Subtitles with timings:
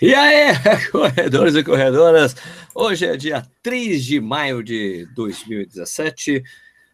[0.00, 0.52] E aí,
[0.92, 2.36] corredores e corredoras,
[2.72, 6.40] hoje é dia 3 de maio de 2017,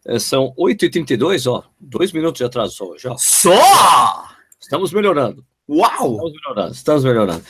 [0.07, 3.15] é, são 8h32, ó, dois minutos de atraso só hoje, ó.
[3.15, 4.27] Só!
[4.59, 5.45] Estamos melhorando.
[5.69, 6.13] Uau!
[6.15, 7.45] Estamos melhorando, estamos melhorando.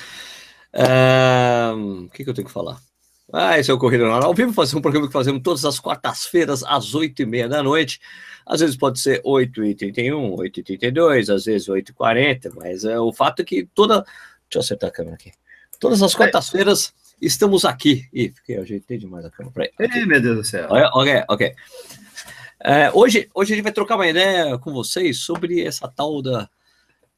[0.73, 2.78] É, O que, que eu tenho que falar?
[3.32, 4.06] Ah, esse é o Corrida.
[4.08, 8.02] Ao vivo, fazer um programa que fazemos todas as quartas-feiras, às 8h30 da noite.
[8.46, 13.66] Às vezes pode ser 8h31, 8h32, às vezes 8h40, mas é, o fato é que
[13.74, 14.04] toda.
[14.50, 15.32] Deixa eu acertar a câmera aqui.
[15.79, 18.07] Todas as quartas-feiras estamos aqui.
[18.14, 19.54] Ih, fiquei, ajeitei demais a câmera.
[19.54, 19.92] Peraí.
[19.93, 20.68] Ei, meu Deus do céu.
[20.70, 21.24] Ok, ok.
[21.29, 21.56] ok.
[22.64, 26.50] É, hoje, hoje a gente vai trocar uma ideia com vocês sobre essa tal da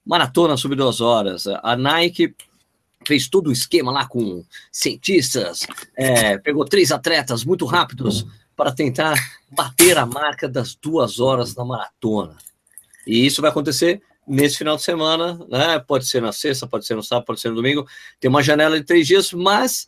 [0.05, 1.45] maratona sobre duas horas.
[1.47, 2.35] A Nike
[3.05, 9.15] fez todo o esquema lá com cientistas, é, pegou três atletas muito rápidos para tentar
[9.49, 12.35] bater a marca das duas horas na maratona.
[13.05, 15.79] E isso vai acontecer nesse final de semana, né?
[15.79, 17.87] Pode ser na sexta, pode ser no sábado, pode ser no domingo.
[18.19, 19.87] Tem uma janela de três dias, mas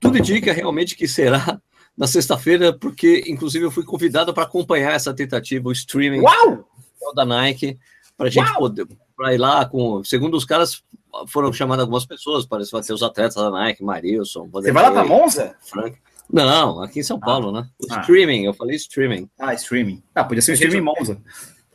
[0.00, 1.60] tudo indica realmente que será
[1.96, 6.68] na sexta-feira, porque inclusive eu fui convidado para acompanhar essa tentativa, o streaming Uau!
[7.14, 7.78] da Nike,
[8.16, 8.58] para a gente Uau!
[8.60, 10.02] poder para ir lá com.
[10.04, 10.82] Segundo os caras,
[11.28, 14.82] foram chamadas algumas pessoas, parece que vai ter os atletas da Nike, Marilson, Você vai
[14.84, 15.54] lá para Monza?
[15.60, 15.96] Frank.
[16.32, 17.68] Não, aqui em São Paulo, né?
[17.78, 18.00] O Ah.
[18.00, 19.28] streaming, eu falei streaming.
[19.38, 20.02] Ah, streaming.
[20.14, 21.20] Ah, podia ser um A gente- streaming Monza.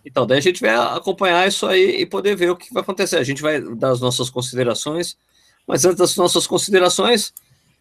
[0.07, 3.17] Então, daí a gente vai acompanhar isso aí e poder ver o que vai acontecer.
[3.17, 5.17] A gente vai dar as nossas considerações,
[5.67, 7.33] mas antes das nossas considerações,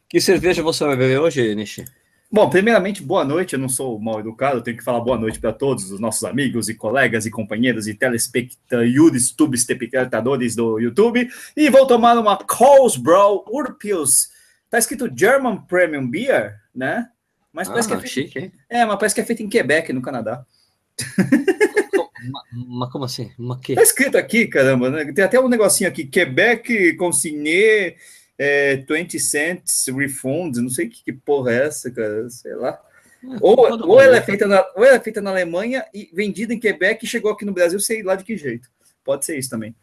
[0.09, 1.85] que cerveja você vai beber hoje, Nishi?
[2.31, 3.53] Bom, primeiramente, boa noite.
[3.53, 6.25] Eu não sou mal educado, eu tenho que falar boa noite para todos os nossos
[6.25, 11.29] amigos e colegas e companheiros e telespectadores, telespectadores do YouTube.
[11.57, 14.31] E vou tomar uma Colesbrow Urpils.
[14.69, 17.09] Tá escrito German Premium Beer, né?
[17.53, 18.53] Mas parece, que é, Ah, feito, chique, hein?
[18.69, 20.45] é, mas parece que é feito em Quebec, no Canadá.
[22.31, 23.31] Ma- Mas como assim?
[23.39, 23.75] Mas que?
[23.75, 25.13] Tá escrito aqui, caramba, né?
[25.13, 27.97] Tem até um negocinho aqui, Quebec consigné
[28.39, 32.81] é, 20 cents refund, não sei que, que porra é essa, cara, sei lá.
[33.41, 36.53] Ou, Todo ou, ela é feita na, ou ela é feita na Alemanha e vendida
[36.55, 38.69] em Quebec e chegou aqui no Brasil, sei lá de que jeito.
[39.03, 39.75] Pode ser isso também.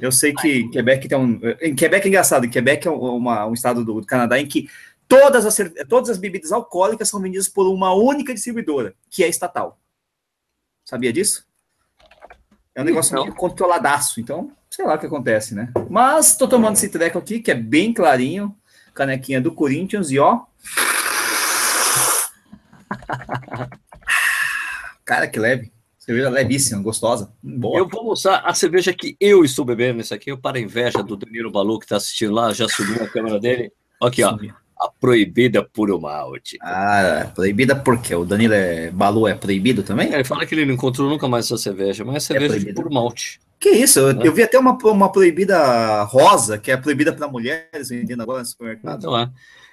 [0.00, 1.38] Eu sei que Quebec tem um.
[1.60, 4.66] Em Quebec é engraçado, Quebec é um- uma- um estado do, do Canadá em que
[5.06, 5.56] todas as,
[5.88, 9.78] todas as bebidas alcoólicas são vendidas por uma única distribuidora, que é estatal.
[10.84, 11.46] Sabia disso?
[12.74, 13.22] É um negócio Não.
[13.22, 15.72] meio controladaço, então, sei lá o que acontece, né?
[15.88, 18.54] Mas tô tomando esse treco aqui, que é bem clarinho,
[18.92, 20.40] canequinha do Corinthians, e ó.
[25.04, 25.72] Cara, que leve.
[25.98, 27.32] Cerveja levíssima, gostosa.
[27.42, 27.78] Boa.
[27.78, 31.16] Eu vou mostrar a cerveja que eu estou bebendo nesse aqui, para a inveja do
[31.16, 33.72] Danilo Balu, que está assistindo lá, já subiu a câmera dele.
[34.02, 34.36] Aqui, ó,
[34.84, 36.58] a proibida puro malte.
[36.60, 38.14] Ah, proibida por quê?
[38.14, 40.12] O Danilo é Balu é proibido também?
[40.12, 42.82] Ele fala que ele não encontrou nunca mais essa cerveja, mas é cerveja de proibida.
[42.82, 43.40] puro malte.
[43.60, 44.00] Que isso?
[44.00, 44.26] Eu, Né?
[44.26, 48.46] eu vi até uma, uma proibida rosa, que é proibida para mulheres vendendo agora no
[48.46, 48.98] supermercado.
[48.98, 49.30] Então é.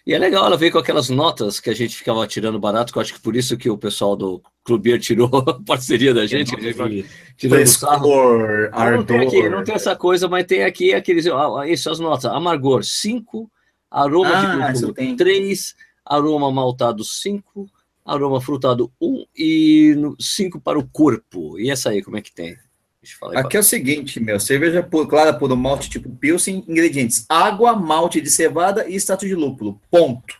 [0.07, 2.97] E é legal, ela veio com aquelas notas que a gente ficava tirando barato, que
[2.97, 6.25] eu acho que por isso que o pessoal do Clube Beer tirou a parceria da
[6.25, 7.05] gente, que a gente.
[7.37, 11.27] Frescor, Não, não tem aqui, não tem essa coisa, mas tem aqui aqueles.
[11.27, 12.25] ah, Isso, as notas.
[12.25, 13.49] Amargor 5,
[13.91, 15.15] aroma Ah, de tem.
[15.15, 15.75] 3,
[16.05, 17.69] aroma maltado 5,
[18.05, 21.59] aroma frutado 1 e 5 para o corpo.
[21.59, 22.55] E essa aí, como é que tem?
[23.01, 25.89] Deixa eu falar aí Aqui é o seguinte, meu, cerveja pu- clara por um malte
[25.89, 30.39] tipo Pilsen, ingredientes, água, malte de cevada e extrato de lúpulo, ponto.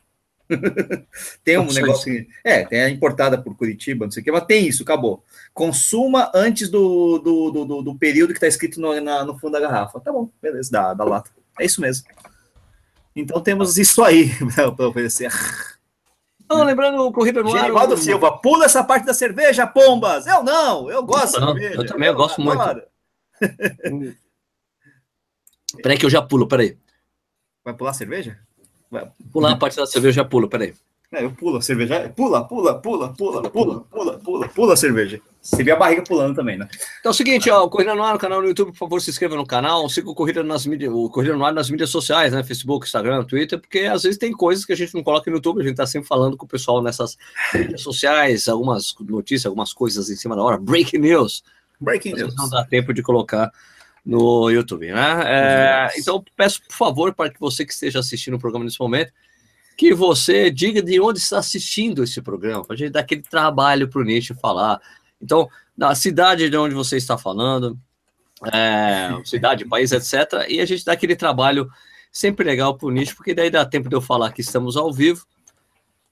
[1.44, 4.46] tem um negócio, que- é, tem a importada por Curitiba, não sei o que, mas
[4.46, 5.24] tem isso, acabou.
[5.54, 9.54] Consuma antes do, do, do, do- do período que está escrito no, na- no fundo
[9.54, 10.00] da garrafa.
[10.00, 11.32] Tá bom, beleza, da, da lata.
[11.60, 12.06] É isso mesmo.
[13.16, 14.30] Então temos isso aí
[14.76, 15.32] para oferecer.
[16.50, 17.62] Não, lembrando o Corrida no Ar.
[17.62, 20.28] Genivaldo o- Silva, pula essa parte da cerveja, pombas!
[20.28, 21.82] Eu não, eu gosto Não, de cerveja.
[21.82, 22.82] eu também gosto muito.
[25.82, 26.78] Peraí que eu já pulo, peraí.
[27.64, 28.38] Vai pular cerveja?
[28.90, 29.10] Vai.
[29.32, 30.74] Pular a parte da cerveja, eu já pulo, peraí.
[31.14, 32.10] É, eu pulo a cerveja.
[32.16, 35.20] Pula, pula, pula, pula, pula, pula, pula, pula a cerveja.
[35.42, 36.70] Você vê a barriga pulando também, né?
[37.00, 39.02] Então é o seguinte, ó, o Corrida no Ar, o canal no YouTube, por favor,
[39.02, 41.90] se inscreva no canal, siga o Corrida, nas mídias, o Corrida no Ar nas mídias
[41.90, 42.44] sociais, né?
[42.44, 45.62] Facebook, Instagram, Twitter, porque às vezes tem coisas que a gente não coloca no YouTube,
[45.62, 47.18] a gente tá sempre falando com o pessoal nessas
[47.54, 51.44] mídias sociais, algumas notícias, algumas coisas em cima da hora, breaking news,
[51.82, 52.36] Breaking news.
[52.38, 53.52] não dá tempo de colocar
[54.06, 55.24] no YouTube, né?
[55.26, 59.12] É, então, peço, por favor, para que você que esteja assistindo o programa nesse momento,
[59.78, 63.90] que você diga de onde está assistindo esse programa, para a gente dar aquele trabalho
[63.90, 64.80] para o Nietzsche falar.
[65.22, 67.78] Então, da cidade de onde você está falando,
[68.54, 70.46] é, cidade, país, etc.
[70.48, 71.70] E a gente dá aquele trabalho
[72.12, 74.92] sempre legal para o Nietzsche, porque daí dá tempo de eu falar que estamos ao
[74.92, 75.26] vivo,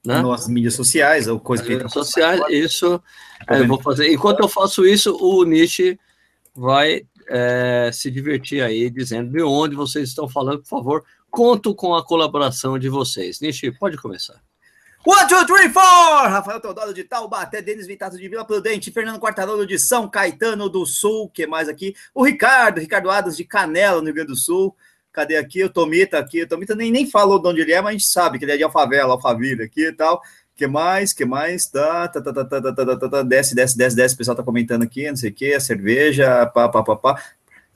[0.06, 0.22] né?
[0.22, 3.02] Nas mídias sociais, ou coisa que redes sociais, isso
[3.50, 4.12] é, eu vou fazer.
[4.12, 6.00] Enquanto eu faço isso, o Nietzsche
[6.56, 11.04] vai é, se divertir aí dizendo de onde vocês estão falando, por favor.
[11.30, 13.40] Conto com a colaboração de vocês.
[13.40, 14.42] Nishi, pode começar.
[15.06, 15.84] One, two, three, four!
[15.84, 20.86] Rafael Teodoro de Taubaté, Denis Vitato de Vila Prudente, Fernando Quartarolo de São Caetano do
[20.86, 21.96] Sul, que mais aqui?
[22.14, 24.76] O Ricardo, Ricardo Adas de Canela, no Rio Grande do Sul.
[25.14, 25.64] Cadê aqui?
[25.64, 26.44] O Tomita aqui.
[26.44, 28.52] O Tomita nem, nem falou de onde ele é, mas a gente sabe que ele
[28.52, 30.22] é de Alfavela, Alfaville aqui e tal.
[30.54, 31.14] Que mais?
[31.14, 31.68] Que mais?
[31.68, 34.16] Tá tá, tá, tá, tá, tá, tá, tá, tá, tá, Desce, desce, desce, desce.
[34.16, 37.24] O pessoal tá comentando aqui, não sei o que, a cerveja, pá, pá, pá, pá.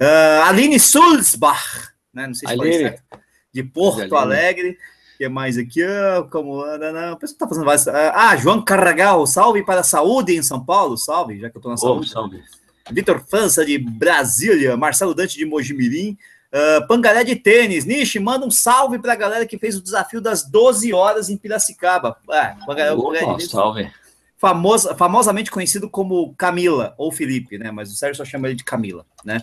[0.01, 2.27] Uh, Aline Sulzbach, né?
[2.27, 3.22] Não sei se Aline, certo.
[3.53, 4.77] De Porto Alegre
[5.23, 5.81] que mais aqui?
[6.29, 6.91] como anda?
[6.91, 7.87] Não, o pessoal tá fazendo várias.
[7.87, 11.69] Ah, João Carragal, salve para a saúde em São Paulo, salve, já que eu tô
[11.69, 12.07] na saúde.
[12.09, 12.43] Oh, salve.
[12.91, 16.17] Vitor França de Brasília, Marcelo Dante de Mojimirim,
[16.51, 20.19] uh, Pangaré de Tênis, Nishi, manda um salve para a galera que fez o desafio
[20.19, 22.17] das 12 horas em Piracicaba.
[22.29, 23.91] Ah, Pangaré, Opa, Pangaré salve.
[24.37, 27.71] Famosa, famosamente conhecido como Camila ou Felipe, né?
[27.71, 29.41] Mas o Sérgio só chama ele de Camila, né?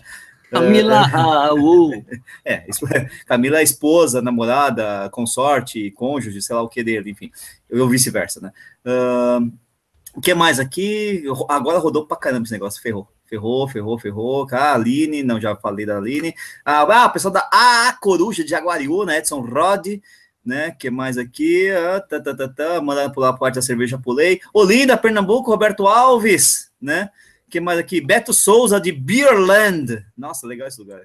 [0.51, 2.05] Camila Raul.
[2.43, 2.65] É,
[3.25, 7.31] Camila é esposa, namorada, consorte, cônjuge, sei lá o que dele, enfim.
[7.69, 8.51] Eu vice-versa, né?
[8.85, 9.51] Uh,
[10.15, 11.23] o que mais aqui?
[11.47, 13.07] Agora rodou pra caramba esse negócio, ferrou.
[13.25, 14.47] Ferrou, ferrou, ferrou.
[14.51, 16.35] Ah, Aline, não, já falei da Aline.
[16.65, 19.19] Ah, ah o pessoal da A Coruja de Jaguariú, né?
[19.19, 19.87] Edson Rod,
[20.45, 20.71] né?
[20.71, 21.69] que mais aqui?
[21.71, 22.81] Ah, tá, tá, tá, tá.
[22.81, 24.41] Mandando pular a parte da cerveja, pulei.
[24.53, 27.09] Olinda, Pernambuco, Roberto Alves, né?
[27.51, 27.99] Que mais aqui?
[27.99, 30.03] Beto Souza de Beerland.
[30.17, 31.01] Nossa, legal esse lugar.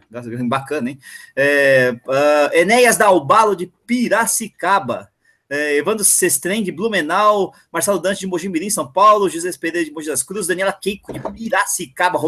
[0.48, 0.98] Bacana, hein?
[1.34, 5.10] É, uh, Enéas Dalbalo de Piracicaba.
[5.48, 10.08] É, Evandro Sestrem de Blumenau, Marcelo Dante de Mojimirim, São Paulo, José Pereira de Mogi
[10.08, 12.18] das Cruzes, Daniela Keiko de Piracicaba,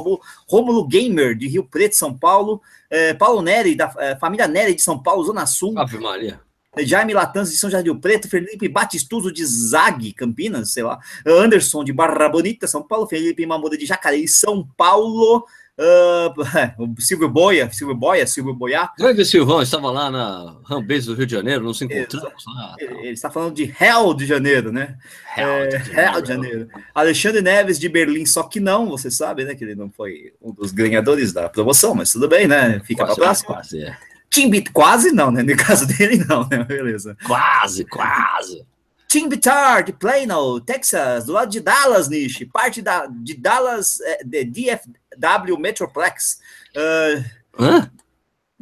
[0.47, 4.82] Rômulo Gamer de Rio Preto, São Paulo, é, Paulo Neri, da é, família Neri de
[4.82, 5.76] São Paulo, Zona Sul.
[5.76, 6.41] Ave Maria.
[6.79, 11.82] Jaime Latanz de São Jardim do Preto, Felipe Batistuso de Zag, Campinas, sei lá, Anderson
[11.82, 15.44] de Barra Bonita, São Paulo, Felipe Mamuda de Jacareí, São Paulo,
[15.79, 18.91] uh, Silvio Boia, Silvio Boia, Silvio Boiá.
[18.99, 22.75] Grande Silvão, estava lá na Rambês do Rio de Janeiro, não se encontramos lá.
[22.79, 24.97] Ele, ele, está falando de Hell de Janeiro, né?
[25.37, 26.00] Hell, é, de, Janeiro.
[26.00, 26.69] Hell de Janeiro.
[26.94, 30.53] Alexandre Neves de Berlim, só que não, você sabe, né, que ele não foi um
[30.53, 32.81] dos ganhadores da promoção, mas tudo bem, né?
[32.85, 33.55] Fica para próxima.
[33.55, 33.97] Quase, é.
[34.38, 35.43] Timbit, quase não, né?
[35.43, 36.62] No caso dele, não, né?
[36.62, 37.17] Beleza.
[37.26, 38.64] Quase, quase.
[39.08, 44.23] Tim Bitar, de Plano, Texas, do lado de Dallas, Nish, parte da, de Dallas, é,
[44.23, 46.38] de DFW Metroplex.
[46.76, 47.25] Uh,
[47.58, 47.90] Hã?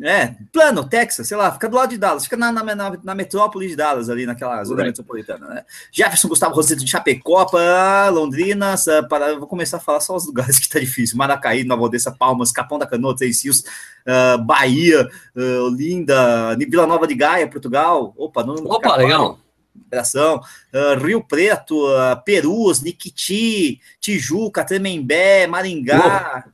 [0.03, 3.15] É, plano, Texas, sei lá, fica do lado de Dallas, fica na, na, na, na
[3.15, 4.91] metrópole de Dallas, ali naquela zona right.
[4.91, 5.65] metropolitana, né?
[5.91, 8.75] Jefferson Gustavo Roseto de Chapecó, para Londrina,
[9.09, 12.53] para, vou começar a falar só os lugares que tá difícil, Maracaí, Nova Odessa, Palmas,
[12.53, 18.45] Capão da Canoa, Três Rios, uh, Bahia, uh, Olinda, Vila Nova de Gaia, Portugal, opa,
[18.45, 18.55] não...
[18.55, 19.39] Opa, legal!
[19.87, 20.41] Operação,
[20.75, 26.45] uh, Rio Preto, uh, Perus, Niquiti, Tijuca, Tremembé, Maringá,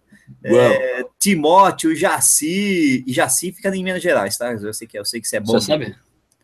[0.44, 4.52] é, Timóteo, Jaci, e Jaci fica em Minas Gerais, tá?
[4.52, 5.52] Eu sei que, eu sei que você é bom.
[5.52, 5.94] Você sabe?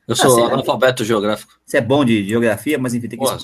[0.07, 1.53] Eu sou ah, analfabeto geográfico.
[1.67, 3.39] Você é bom de geografia, mas enfim, tem que Pô,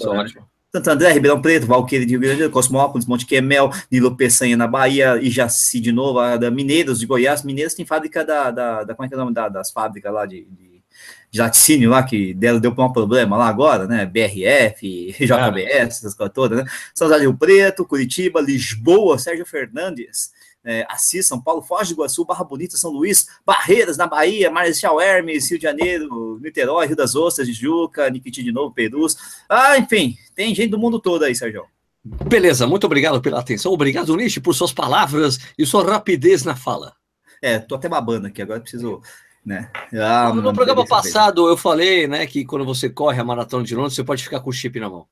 [0.75, 4.57] Santo André, Ribeirão Preto, Valqueira de Rio Grande do Sul, Cosmópolis, Monte Quemel, Nilo Peçanha
[4.57, 7.45] na Bahia, e Jaci de novo, a da Mineiros de Goiás.
[7.45, 10.13] Mineiros tem fábrica da, da, da como é que é o nome da, das fábricas
[10.13, 10.83] lá de, de,
[11.31, 14.05] de laticínio lá, que deu, deu um problema lá agora, né?
[14.05, 16.71] BRF, JBS, essas coisas todas, né?
[16.93, 20.33] São José do Rio Preto, Curitiba, Lisboa, Sérgio Fernandes,
[20.65, 25.01] é, Assis, São Paulo, Foz do Iguaçu, Barra Bonita, São Luís, Barreiras, na Bahia, Marechal
[25.01, 29.17] Hermes, Rio de Janeiro, Niterói, Rio das Ostras, Juca, Niquiti de novo, Perus.
[29.49, 31.65] Ah, enfim, tem gente do mundo todo aí, Sérgio.
[32.05, 33.73] Beleza, muito obrigado pela atenção.
[33.73, 36.95] Obrigado, Nishi, por suas palavras e sua rapidez na fala.
[37.41, 39.01] É, tô até babando aqui, agora preciso.
[39.45, 39.71] Né?
[39.93, 43.75] Ah, no, no programa passado eu falei né, que quando você corre a maratona de
[43.75, 45.07] Londres, você pode ficar com o chip na mão.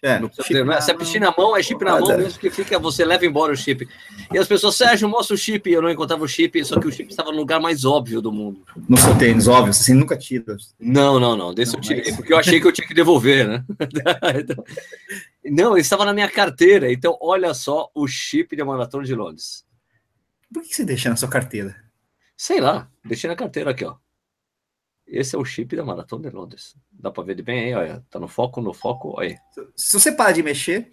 [0.00, 0.30] É, não
[0.64, 0.80] né?
[0.80, 3.52] Se é piscina na mão, é chip na mão mesmo, que fica, você leva embora
[3.52, 3.88] o chip.
[4.32, 5.68] E as pessoas, Sérgio, mostra o chip.
[5.68, 8.30] Eu não encontrava o chip, só que o chip estava no lugar mais óbvio do
[8.30, 8.62] mundo.
[8.88, 10.56] No seu tênis, óbvio, você nunca tira.
[10.78, 11.52] Não, não, não.
[11.52, 12.16] Desse não, eu tirei, mas...
[12.16, 13.64] porque eu achei que eu tinha que devolver, né?
[15.44, 16.92] não, ele estava na minha carteira.
[16.92, 19.64] Então, olha só o chip da Maratona de Londres.
[20.52, 21.74] Por que você deixa na sua carteira?
[22.36, 23.96] Sei lá, deixei na carteira aqui, ó.
[25.08, 26.76] Esse é o chip da Maratona de Londres.
[26.92, 28.04] Dá para ver de bem aí, olha.
[28.10, 29.36] Tá no foco, no foco, aí.
[29.74, 30.90] Se você parar de mexer.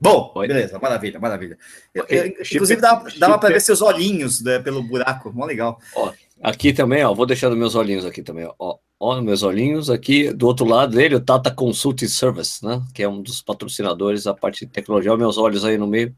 [0.00, 1.58] Bom, beleza, maravilha, maravilha.
[1.96, 2.20] Okay.
[2.20, 5.80] Eu, inclusive, dava, dava para ver seus olhinhos né, pelo buraco, mó legal.
[5.96, 8.78] Ó, aqui também, ó, vou deixar os meus olhinhos aqui também, ó.
[9.00, 12.80] Ó, meus olhinhos aqui, do outro lado dele, o Tata Consulting Service, né?
[12.94, 15.12] Que é um dos patrocinadores da parte de tecnologia.
[15.12, 16.14] Ó, meus olhos aí no meio.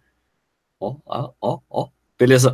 [0.78, 1.88] Ó, ó, ó, ó.
[2.18, 2.52] Beleza.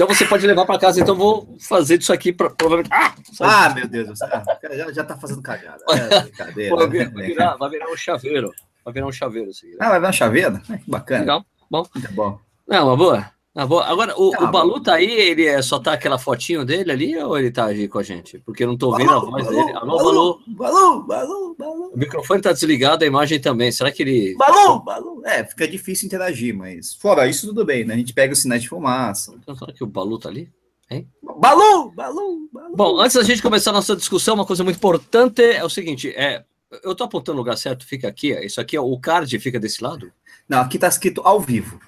[0.00, 0.98] Então você pode levar para casa.
[0.98, 2.88] Então vou fazer isso aqui pra, provavelmente.
[2.90, 4.30] Ah, ah meu Deus do céu.
[4.72, 5.84] Já, já tá fazendo cagada.
[5.90, 8.50] É, vai, virar, vai virar um chaveiro.
[8.82, 9.50] Vai virar um chaveiro.
[9.50, 10.62] Assim, Ah, vai virar um chaveiro?
[10.70, 11.20] É, que bacana.
[11.20, 11.44] Legal.
[11.70, 11.86] Bom.
[11.94, 12.38] Muito bom.
[12.66, 13.30] Não, uma boa.
[13.54, 17.16] Ah, Agora, o, o Balu tá aí, ele é, só tá aquela fotinho dele ali
[17.18, 18.38] ou ele tá aí com a gente?
[18.38, 19.76] Porque eu não tô vendo Balu, a voz Balu, dele.
[19.76, 21.90] Alô, Balu, Balu, Balu, Balu.
[21.92, 23.72] O microfone tá desligado, a imagem também.
[23.72, 24.36] Será que ele.
[24.36, 25.22] Balu, Balu.
[25.26, 27.94] É, fica difícil interagir, mas fora isso, tudo bem, né?
[27.94, 29.34] A gente pega os sinais de fumaça.
[29.36, 30.48] Então, será que o Balu tá ali?
[30.88, 31.08] Hein?
[31.20, 32.76] Balu, Balu, Balu.
[32.76, 36.10] Bom, antes da gente começar a nossa discussão, uma coisa muito importante é o seguinte:
[36.10, 36.44] é,
[36.84, 38.30] eu tô apontando o lugar certo, fica aqui.
[38.44, 40.12] Isso aqui, o card fica desse lado?
[40.48, 41.80] Não, aqui tá escrito ao vivo.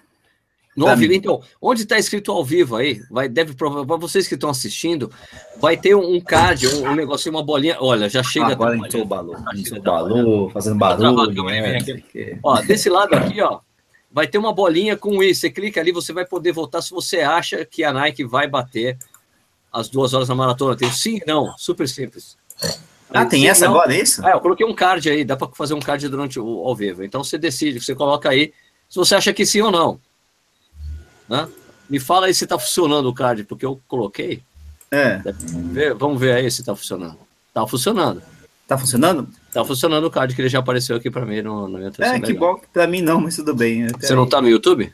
[0.74, 4.34] No ao vivo, então, onde está escrito ao vivo aí, vai, deve para vocês que
[4.34, 5.10] estão assistindo,
[5.60, 7.76] vai ter um card, um, um negócio, uma bolinha.
[7.78, 8.46] Olha, já chega.
[8.46, 11.44] Ah, agora entrou o balão, entrou o balão, fazendo barulho.
[11.44, 11.78] Né?
[12.42, 13.60] Ó, desse lado aqui, ó,
[14.10, 15.42] vai ter uma bolinha com isso.
[15.42, 18.96] Você clica ali, você vai poder votar se você acha que a Nike vai bater
[19.70, 20.74] as duas horas na maratona.
[20.74, 22.36] Tem sim e não, super simples.
[23.10, 23.74] Ah, tem sim, essa não.
[23.74, 24.26] agora, é isso?
[24.26, 27.04] É, eu coloquei um card aí, dá para fazer um card durante o ao vivo.
[27.04, 28.54] Então você decide, você coloca aí
[28.88, 30.00] se você acha que sim ou não.
[31.28, 31.48] Né?
[31.88, 34.42] Me fala aí se está funcionando o card, porque eu coloquei.
[34.90, 35.20] É.
[35.98, 37.18] Vamos ver aí se está funcionando.
[37.48, 38.22] Está funcionando.
[38.62, 39.28] Está funcionando?
[39.48, 42.32] Está funcionando o card que ele já apareceu aqui para mim no, meu É, que
[42.32, 42.60] bom.
[42.72, 43.88] Para mim não, mas tudo bem.
[43.88, 44.16] Você aí.
[44.16, 44.92] não está no YouTube?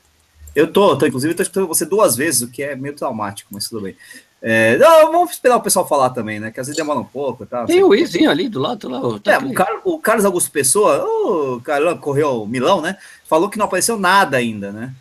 [0.55, 3.69] Eu tô, tô inclusive estou escutando você duas vezes, o que é meio traumático, mas
[3.69, 3.97] tudo bem.
[4.41, 6.51] É, não, vamos esperar o pessoal falar também, né?
[6.51, 7.45] Que às vezes demora um pouco.
[7.45, 7.65] Tá?
[7.65, 8.89] Tem o Izinho ali do lado.
[8.89, 12.97] Lá, tá é, o, Car o Carlos Augusto Pessoa, o cara correu Milão, né?
[13.25, 14.95] Falou que não apareceu nada ainda, né?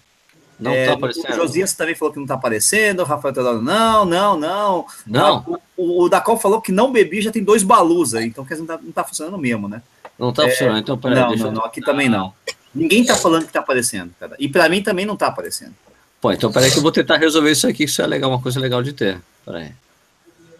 [0.59, 1.31] Não é, tá aparecendo.
[1.31, 4.85] O Josias também falou que não tá aparecendo, o Rafael Teodoro, não, não, não.
[5.05, 5.59] Não.
[5.75, 8.67] O, o Dacol falou que não bebi, já tem dois balus aí, então quer dizer,
[8.67, 9.81] não tá, não tá funcionando mesmo, né?
[10.17, 11.37] Não tá é, funcionando, então peraí.
[11.37, 12.33] Não, não, não, aqui também não.
[12.73, 14.35] Ninguém tá falando que tá aparecendo, cara.
[14.39, 15.73] E para mim também não tá aparecendo.
[16.19, 18.41] Pô, então peraí que eu vou tentar resolver isso aqui, que isso é legal, uma
[18.41, 19.21] coisa legal de ter.
[19.45, 19.71] Peraí.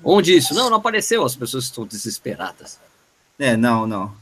[0.04, 0.54] Onde isso?
[0.54, 2.80] Não, não apareceu, as pessoas estão desesperadas.
[3.40, 4.14] É, não, não.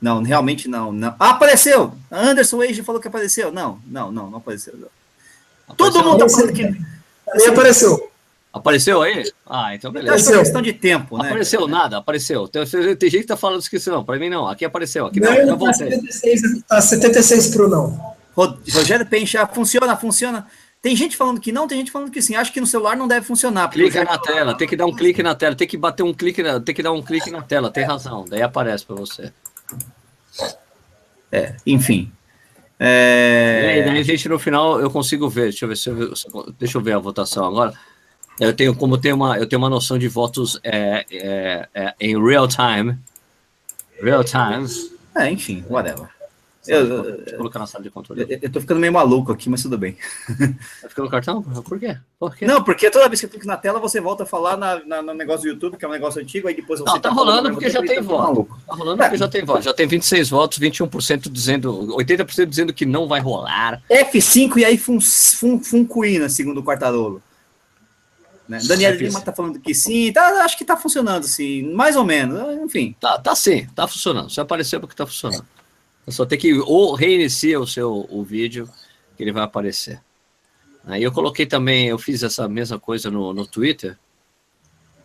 [0.00, 1.14] Não, realmente não, não.
[1.18, 1.92] Ah, apareceu!
[2.10, 3.50] Anderson Wage falou que apareceu.
[3.50, 4.74] Não, não, não, não apareceu.
[5.66, 6.62] apareceu Todo mundo tá falando que.
[6.62, 8.10] Aí apareceu.
[8.52, 9.30] Apareceu aí?
[9.46, 10.14] Ah, então beleza.
[10.14, 10.34] Apareceu.
[10.34, 11.28] É questão de tempo, né?
[11.28, 12.48] Apareceu nada, apareceu.
[12.48, 12.64] Tem,
[12.96, 14.48] tem gente que tá falando que não, para mim não.
[14.48, 18.16] Aqui apareceu, aqui não, não, não tá 76, tá 76 pro não.
[18.34, 20.46] Rogério Pencha, funciona, funciona.
[20.80, 22.34] Tem gente falando que não, tem gente falando que sim.
[22.34, 23.68] Acho que no celular não deve funcionar.
[23.68, 26.42] Clica na tela, tem que dar um clique na tela, tem que bater um clique,
[26.42, 28.24] na, tem que dar um clique na tela, tem razão.
[28.28, 29.32] Daí aparece para você.
[31.30, 32.12] É, enfim.
[32.78, 33.84] É...
[33.86, 35.44] Daí, gente, no final eu consigo ver.
[35.44, 37.72] Deixa eu ver, se eu, deixa eu ver a votação agora.
[38.38, 42.22] Eu tenho como ter uma, eu tenho uma noção de votos é, é, é, em
[42.22, 42.98] real time.
[44.00, 44.66] Real time.
[45.16, 46.15] É, enfim, whatever.
[46.68, 48.22] Eu, eu, colocar na sala de controle.
[48.22, 49.96] Eu, eu tô ficando meio maluco aqui, mas tudo bem.
[50.80, 51.42] Tá ficando cartão?
[51.42, 51.96] Por quê?
[52.18, 52.46] Por quê?
[52.46, 55.02] Não, porque toda vez que eu clico na tela, você volta a falar na, na,
[55.02, 56.86] no negócio do YouTube, que é um negócio antigo, aí depois você.
[56.86, 58.48] Não, tá, tá rolando porque já tem voto.
[58.66, 59.62] Tá rolando porque já tem voto.
[59.62, 61.96] Já tem 26 votos, 21% dizendo.
[61.96, 63.82] 80% dizendo que não vai rolar.
[63.90, 67.22] F5 e aí fun, fun, funcuína, segundo o Quartarolo.
[68.48, 68.60] Né?
[68.66, 72.56] Daniel Lima tá falando que sim, tá, acho que tá funcionando, sim, mais ou menos,
[72.62, 72.94] enfim.
[73.00, 74.30] Tá, tá sim, tá funcionando.
[74.30, 75.44] Se apareceu porque tá funcionando.
[76.06, 78.68] É só ter que ou reinicia o seu o vídeo
[79.16, 80.00] que ele vai aparecer.
[80.84, 83.98] Aí eu coloquei também, eu fiz essa mesma coisa no, no Twitter.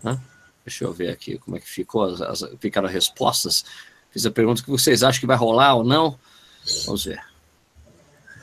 [0.03, 0.19] Né?
[0.63, 3.65] Deixa eu ver aqui como é que ficou, as, as, ficaram as respostas.
[4.11, 6.19] Fiz a pergunta que vocês acham que vai rolar ou não.
[6.85, 7.19] Vamos ver.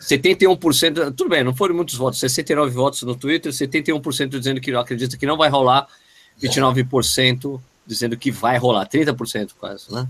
[0.01, 5.17] 71%, tudo bem, não foram muitos votos, 69 votos no Twitter, 71% dizendo que acredita
[5.17, 5.89] que não vai rolar,
[6.41, 10.09] 29% dizendo que vai rolar, 30% quase, né?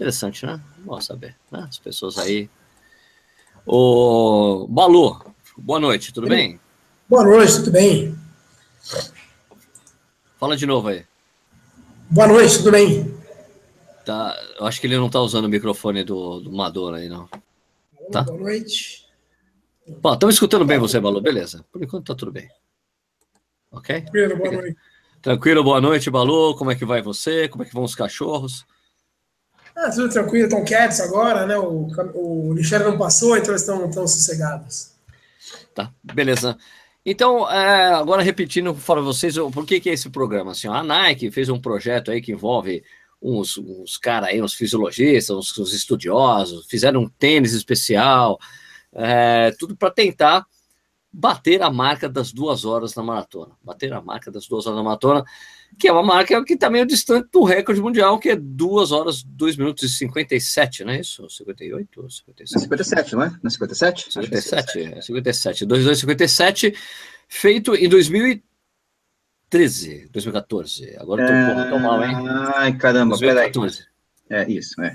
[0.00, 0.58] Interessante, né?
[0.78, 1.66] Bom saber, né?
[1.68, 2.48] As pessoas aí.
[3.66, 5.20] O Balu,
[5.58, 6.58] boa noite, tudo bem?
[7.06, 8.18] Boa noite, tudo bem?
[10.38, 11.04] Fala de novo aí.
[12.08, 13.14] Boa noite, tudo bem?
[14.02, 17.28] Tá, eu acho que ele não está usando o microfone do, do Mador aí, não.
[18.10, 18.22] Tá?
[18.22, 19.06] Boa noite.
[20.00, 21.62] Bom, estamos escutando bem você, Balu, beleza.
[21.70, 22.48] Por enquanto tá tudo bem.
[23.70, 24.00] Ok?
[24.00, 24.76] Tranquilo, boa noite.
[25.20, 26.56] Tranquilo, boa noite, Balu.
[26.56, 27.50] Como é que vai você?
[27.50, 28.64] Como é que vão os cachorros?
[29.82, 31.56] Ah, tudo tranquilo, estão quietos agora, né?
[31.56, 34.92] O, o lixeiro não passou, então eles estão tão sossegados.
[35.74, 36.58] Tá, beleza.
[37.04, 40.52] Então, é, agora repetindo para vocês, por que, que é esse programa?
[40.52, 42.84] Assim, a Nike fez um projeto aí que envolve
[43.22, 48.38] uns, uns caras aí, uns fisiologistas, uns, uns, estudiosos, fizeram um tênis especial,
[48.92, 50.44] é, tudo para tentar
[51.10, 53.56] bater a marca das duas horas na maratona.
[53.64, 55.24] Bater a marca das duas horas na maratona
[55.78, 59.22] que é uma marca que está meio distante do recorde mundial, que é 2 horas,
[59.22, 61.26] 2 minutos e 57, não é isso?
[61.28, 62.62] 58 ou 57?
[62.62, 63.30] 57, não é?
[63.30, 64.12] Não é 57?
[64.12, 65.64] 57, é 57.
[65.66, 66.74] 2257,
[67.28, 70.96] feito em 2013, 2014.
[70.98, 72.14] Agora eu tô um pouco mal, hein?
[72.54, 73.86] Ai, caramba, 2014.
[74.28, 74.30] peraí.
[74.30, 74.94] É, isso, é.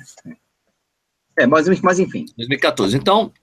[1.38, 2.26] É, mas, mas enfim.
[2.38, 2.96] 2014.
[2.96, 3.34] Então,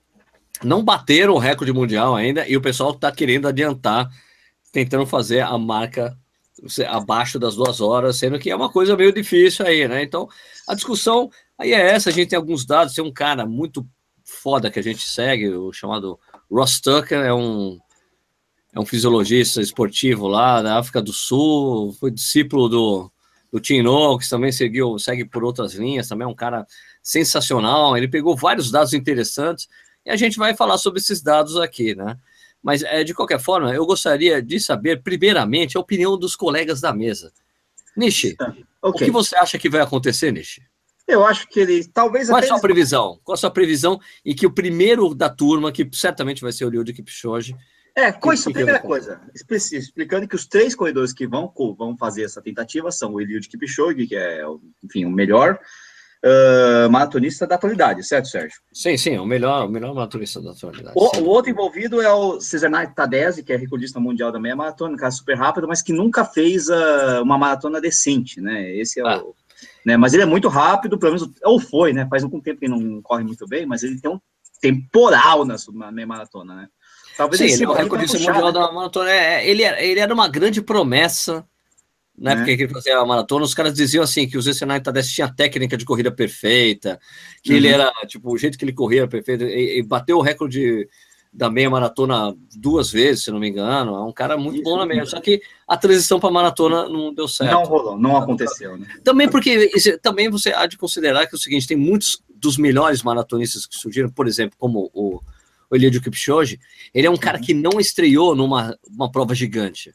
[0.62, 4.08] não bateram o recorde mundial ainda e o pessoal está querendo adiantar,
[4.70, 6.16] tentando fazer a marca
[6.88, 10.02] abaixo das duas horas, sendo que é uma coisa meio difícil aí, né?
[10.02, 10.28] Então,
[10.68, 13.86] a discussão aí é essa, a gente tem alguns dados, tem um cara muito
[14.24, 16.18] foda que a gente segue, o chamado
[16.50, 17.78] Ross Tucker, é um
[18.74, 23.12] é um fisiologista esportivo lá da África do Sul, foi discípulo do,
[23.52, 26.66] do Tim Noakes, também seguiu, segue por outras linhas, também é um cara
[27.02, 29.68] sensacional, ele pegou vários dados interessantes,
[30.06, 32.16] e a gente vai falar sobre esses dados aqui, né?
[32.62, 36.92] Mas, é, de qualquer forma, eu gostaria de saber, primeiramente, a opinião dos colegas da
[36.92, 37.32] mesa.
[37.96, 38.64] Nishi, okay.
[38.82, 40.62] o que você acha que vai acontecer, Nishi?
[41.06, 42.28] Eu acho que ele talvez.
[42.28, 43.20] Qual é a sua previsão?
[43.24, 46.70] Qual a sua previsão e que o primeiro da turma, que certamente vai ser o
[46.70, 47.56] Liu de Kipchoge.
[47.94, 52.40] É, coisa, que, primeira coisa, explicando que os três corredores que vão, vão fazer essa
[52.40, 54.42] tentativa são o Eliud Kipchoge, que é,
[54.82, 55.60] enfim, o melhor,
[56.24, 58.60] uh, maratonista da atualidade, certo, Sérgio?
[58.72, 60.94] Sim, sim, o melhor, o melhor maratonista da atualidade.
[60.96, 64.94] O, o outro envolvido é o Cesarnay Tadese, que é recordista mundial da meia maratona,
[64.94, 68.74] um cara super rápido, mas que nunca fez uh, uma maratona decente, né?
[68.76, 69.18] Esse é ah.
[69.18, 69.34] o.
[69.86, 72.06] Né, mas ele é muito rápido, pelo menos, ou foi, né?
[72.08, 74.20] Faz um tempo que não corre muito bem, mas ele tem um
[74.60, 76.68] temporal na, na meia maratona, né?
[77.16, 79.10] Talvez Sim, ele é o recordista mundial da maratona.
[79.10, 81.44] É, ele, era, ele era uma grande promessa
[82.16, 82.36] né?
[82.36, 85.32] Porque ele fazia a maratona, os caras diziam assim que o Zé Senai Tadesse tinha
[85.32, 86.98] técnica de corrida perfeita,
[87.42, 87.56] que uhum.
[87.56, 90.88] ele era, tipo, o jeito que ele corria era perfeito, e, e, bateu o recorde
[91.32, 93.94] da meia maratona duas vezes, se não me engano.
[93.94, 97.14] É um cara muito Isso, bom na meia, só que a transição para maratona não
[97.14, 97.52] deu certo.
[97.52, 98.86] Não rolou, não aconteceu, né?
[99.02, 99.70] Também porque
[100.02, 103.76] também você há de considerar que é o seguinte, tem muitos dos melhores maratonistas que
[103.76, 105.20] surgiram, por exemplo, como o
[105.72, 106.60] o Eliud Kipchoge,
[106.92, 107.44] ele é um cara uhum.
[107.44, 109.90] que não estreou numa uma prova gigante.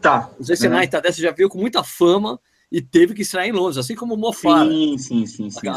[0.00, 0.30] Tá.
[0.38, 1.12] O Zé Senai uhum.
[1.12, 4.68] já veio com muita fama e teve que estrear em Londres, assim como o Mofara.
[4.68, 5.50] Sim, sim, sim.
[5.50, 5.68] sim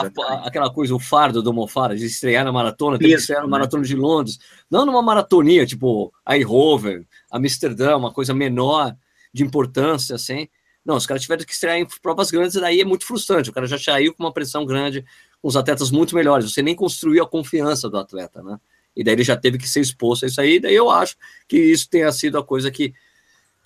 [0.44, 3.84] aquela coisa, o fardo do Mofara, de estrear na maratona, teve que estrear na maratona
[3.84, 4.40] de Londres.
[4.70, 8.96] Não numa maratonia, tipo Eindhoven, Amsterdã, uma coisa menor
[9.34, 10.48] de importância, assim.
[10.84, 13.50] Não, os caras tiveram que estrear em provas grandes, e daí é muito frustrante.
[13.50, 15.06] O cara já saiu com uma pressão grande,
[15.42, 16.52] com os atletas muito melhores.
[16.52, 18.58] Você nem construiu a confiança do atleta, né?
[18.96, 20.60] E daí ele já teve que ser exposto a isso aí.
[20.60, 21.16] Daí eu acho
[21.48, 22.94] que isso tenha sido a coisa que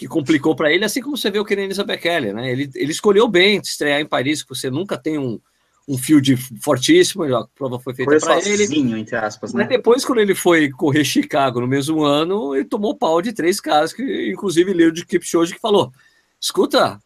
[0.01, 2.51] que complicou para ele, assim como você vê o Kenenisa Bekele, né?
[2.51, 5.39] Ele, ele escolheu bem estrear em Paris, que você nunca tem um,
[5.87, 8.65] um field fortíssimo, a prova foi feita para ele.
[8.97, 9.59] entre aspas, né?
[9.59, 13.61] Mas depois, quando ele foi correr Chicago no mesmo ano, ele tomou pau de três
[13.61, 15.93] caras, que inclusive leu de Kipchoge, que falou,
[16.39, 16.99] escuta,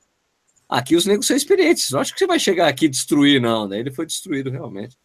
[0.70, 3.68] aqui os negros são experientes, não acho que você vai chegar aqui e destruir, não.
[3.68, 4.96] Daí ele foi destruído realmente.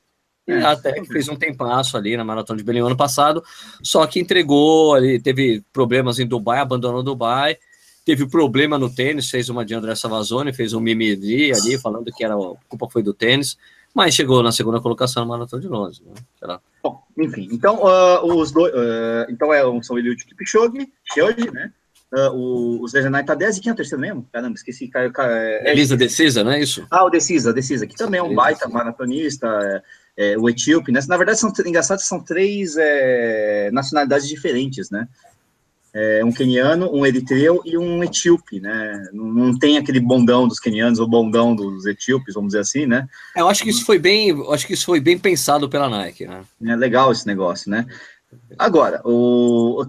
[0.46, 3.42] É, até que fez um tempasso ali na Maratona de Belém ano passado,
[3.82, 7.58] só que entregou ali, teve problemas em Dubai, abandonou Dubai,
[8.04, 12.24] teve problema no tênis, fez uma de André Savazone, fez um mimimi ali, falando que
[12.24, 13.56] era, a culpa foi do tênis,
[13.94, 16.02] mas chegou na segunda colocação no Maratona de Londres.
[16.42, 16.58] Né?
[16.82, 21.72] Bom, enfim, então uh, os dois, uh, então é, são Eliud Kipchoge, Kipchoge, né?
[22.12, 24.26] Uh, o, os Legenais tá 10 e quem é o terceiro mesmo?
[24.32, 24.88] Caramba, esqueci.
[24.88, 26.84] Cara, cara, é, Elisa Decisa, não é isso?
[26.90, 29.46] Ah, o Decisa, Decisa, que também é um baita maratonista,
[30.16, 30.98] é, é, o etíope, né?
[31.06, 35.06] Na verdade, são engraçados são três é, nacionalidades diferentes, né?
[35.92, 39.08] É, um queniano, um eritreu e um etíope, né?
[39.12, 43.08] Não, tem aquele bondão dos quenianos ou bondão dos etíopes, vamos dizer assim, né?
[43.36, 46.26] É, eu acho que isso foi bem, acho que isso foi bem pensado pela Nike,
[46.26, 46.42] né?
[46.64, 47.86] É legal esse negócio, né?
[48.58, 49.84] Agora, o,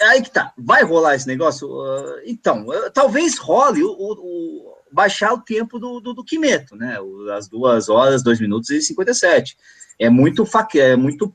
[0.00, 1.68] é, aí que tá, vai rolar esse negócio?
[1.68, 6.74] Uh, então, uh, talvez role o, o, o, baixar o tempo do, do, do Kimeto,
[6.74, 6.96] né?
[7.36, 9.56] As duas horas, dois minutos e 57.
[9.98, 11.34] É muito faque, é muito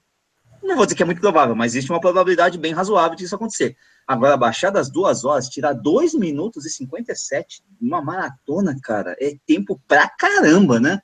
[0.65, 3.75] não vou dizer que é muito provável, mas existe uma probabilidade bem razoável disso acontecer.
[4.07, 9.81] Agora, baixar das duas horas, tirar 2 minutos e 57 numa maratona, cara, é tempo
[9.87, 10.99] pra caramba, né?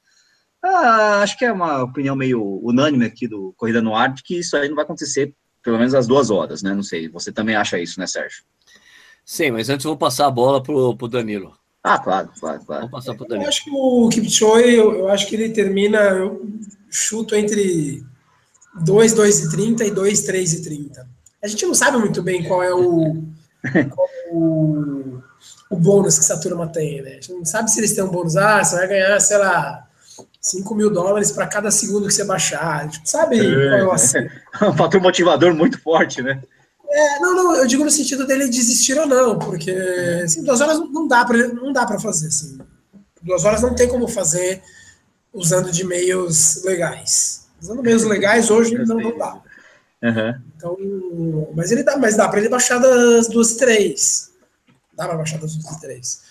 [0.64, 4.38] Ah, acho que é uma opinião meio unânime aqui do Corrida no Ar, de que
[4.38, 6.74] isso aí não vai acontecer pelo menos às duas horas, né?
[6.74, 8.44] Não sei, você também acha isso, né, Sérgio?
[9.26, 11.54] Sim, mas antes eu vou passar a bola pro, pro Danilo.
[11.84, 12.82] Ah, claro, claro, claro.
[12.82, 13.46] Vamos passar pro Danilo.
[13.46, 16.48] Eu acho que o Kipchoge, eu, eu acho que ele termina, eu
[16.90, 18.04] chuto entre
[18.76, 21.08] 2, 2 e 30 e 2, 3 e 30.
[21.44, 23.24] A gente não sabe muito bem qual é o,
[23.90, 25.22] qual é o,
[25.70, 27.12] o, bônus que essa turma tem, né?
[27.12, 29.88] A gente não sabe se eles têm um bônus, ah, você vai ganhar, sei lá,
[30.40, 32.82] 5 mil dólares para cada segundo que você baixar.
[32.82, 33.96] A gente não sabe é, qual
[34.62, 36.42] é um fator motivador muito forte, né?
[36.94, 39.72] É, não, não, eu digo no sentido dele desistir ou não, porque
[40.24, 42.60] assim, duas horas não dá para não dá para fazer assim.
[43.22, 44.62] Duas horas não tem como fazer
[45.34, 47.41] usando de meios legais.
[47.62, 49.42] Usando meios legais hoje não, não dá.
[50.04, 50.42] Uhum.
[50.58, 50.78] Então,
[51.56, 54.32] mas ele dá, mas dá para ele baixar das duas três.
[54.96, 56.22] Dá para baixar das duas três.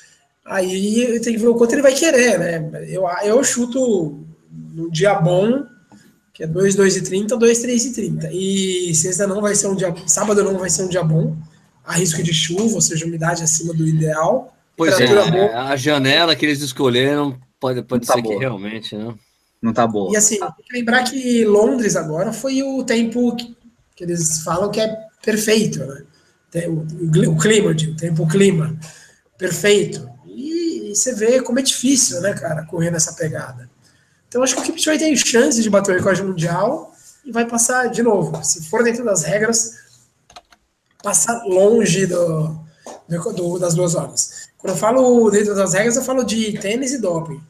[0.45, 2.87] Aí tem que ver o quanto ele vai querer, né?
[2.89, 4.19] Eu, eu chuto
[4.51, 5.65] num dia bom
[6.41, 8.31] que é 2, 2 e 30, 2, 3 e 30.
[8.33, 11.37] E sexta não vai ser um dia, sábado não vai ser um dia bom,
[11.85, 14.57] há risco de chuva, ou seja, umidade acima do ideal.
[14.75, 18.35] Pois é, a janela que eles escolheram pode, pode tá ser boa.
[18.35, 19.15] que realmente, né?
[19.61, 20.13] Não tá boa.
[20.13, 23.57] E assim, tem que lembrar que Londres agora foi o tempo que,
[23.95, 26.05] que eles falam que é perfeito, né?
[26.67, 28.77] O, o clima, o tempo clima
[29.41, 30.09] perfeito.
[30.27, 33.71] E, e, você vê como é difícil, né, cara, correr nessa pegada.
[34.29, 36.93] Então acho que o Kipchoge tem chance de bater o recorde mundial
[37.25, 38.45] e vai passar de novo.
[38.45, 39.75] Se for dentro das regras,
[41.03, 42.61] passar longe do,
[43.09, 44.51] do, do, das duas horas.
[44.59, 47.41] Quando eu falo dentro das regras, eu falo de tênis e doping.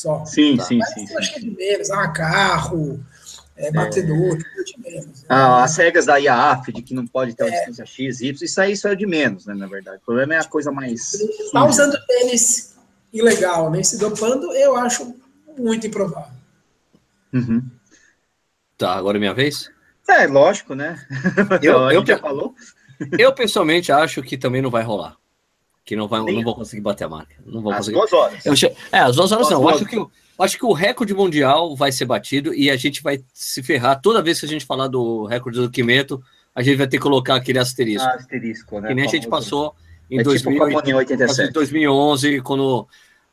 [0.00, 0.24] Só.
[0.24, 0.64] Sim, tá?
[0.64, 1.06] sim, Mas sim.
[1.10, 1.90] Eu acho que é de menos.
[1.90, 3.04] Ah, carro,
[3.54, 4.62] é, batedor, é.
[4.62, 5.24] de menos.
[5.28, 7.58] Ah, as regras da IAAF, de que não pode ter uma é.
[7.58, 9.98] distância X, Y, isso aí isso é de menos, né, na verdade.
[9.98, 11.12] O problema é a coisa mais.
[11.12, 12.76] Está usando tênis
[13.12, 15.14] ilegal, nem se dopando, eu acho
[15.58, 16.32] muito improvável.
[17.34, 17.62] Uhum.
[18.78, 19.70] Tá, agora é minha vez?
[20.08, 20.98] É, lógico, né?
[21.60, 22.54] Eu, eu já falou.
[23.18, 25.19] Eu pessoalmente acho que também não vai rolar.
[25.90, 27.34] Que não, vai, não vou conseguir bater a marca.
[27.44, 27.98] Não vou Às conseguir.
[27.98, 28.46] duas horas.
[28.46, 29.60] Eu, é, às duas horas não.
[29.60, 33.02] Eu acho, que, eu acho que o recorde mundial vai ser batido e a gente
[33.02, 34.00] vai se ferrar.
[34.00, 36.22] Toda vez que a gente falar do recorde do Quimeto,
[36.54, 38.06] a gente vai ter que colocar aquele asterisco.
[38.06, 38.86] Ah, asterisco, né?
[38.86, 39.74] Que nem a gente passou
[40.08, 40.70] em é 2000,
[41.52, 42.86] 2011, quando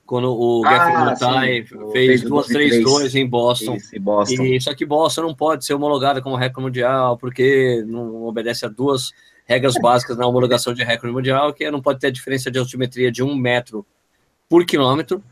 [0.03, 3.75] quando o ah, Mutai fez, duas, três, dois em Boston.
[3.75, 4.43] Isso, Boston.
[4.45, 8.67] E, só que Boston não pode ser homologada como recorde mundial, porque não obedece a
[8.67, 9.11] duas
[9.47, 13.23] regras básicas na homologação de recorde mundial, que não pode ter diferença de altimetria de
[13.23, 13.85] um metro
[14.49, 15.23] por quilômetro,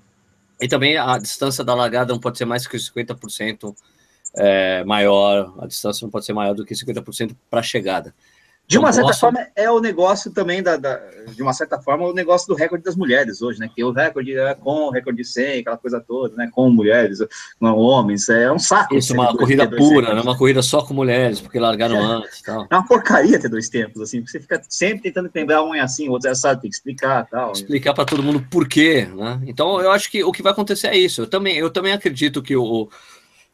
[0.61, 3.75] e também a distância da largada não pode ser mais que 50%
[4.37, 8.13] é, maior, a distância não pode ser maior do que 50% para a chegada.
[8.67, 10.99] De uma certa forma, é o negócio também, da, da,
[11.35, 13.69] de uma certa forma, o negócio do recorde das mulheres hoje, né?
[13.73, 16.49] Que o recorde é com o recorde 100, aquela coisa toda, né?
[16.51, 17.19] Com mulheres,
[17.59, 18.95] com homens, é um saco.
[18.95, 20.21] Isso, uma corrida pura, né?
[20.21, 21.99] Uma corrida só com mulheres, porque largaram é.
[21.99, 22.67] antes tal.
[22.69, 25.81] É uma porcaria ter dois tempos, assim, porque você fica sempre tentando lembrar um é
[25.81, 27.51] assim, o outro é assado, tem que explicar tal.
[27.51, 29.41] Explicar para todo mundo por quê, né?
[29.45, 31.21] Então, eu acho que o que vai acontecer é isso.
[31.21, 32.89] Eu também, eu também acredito que o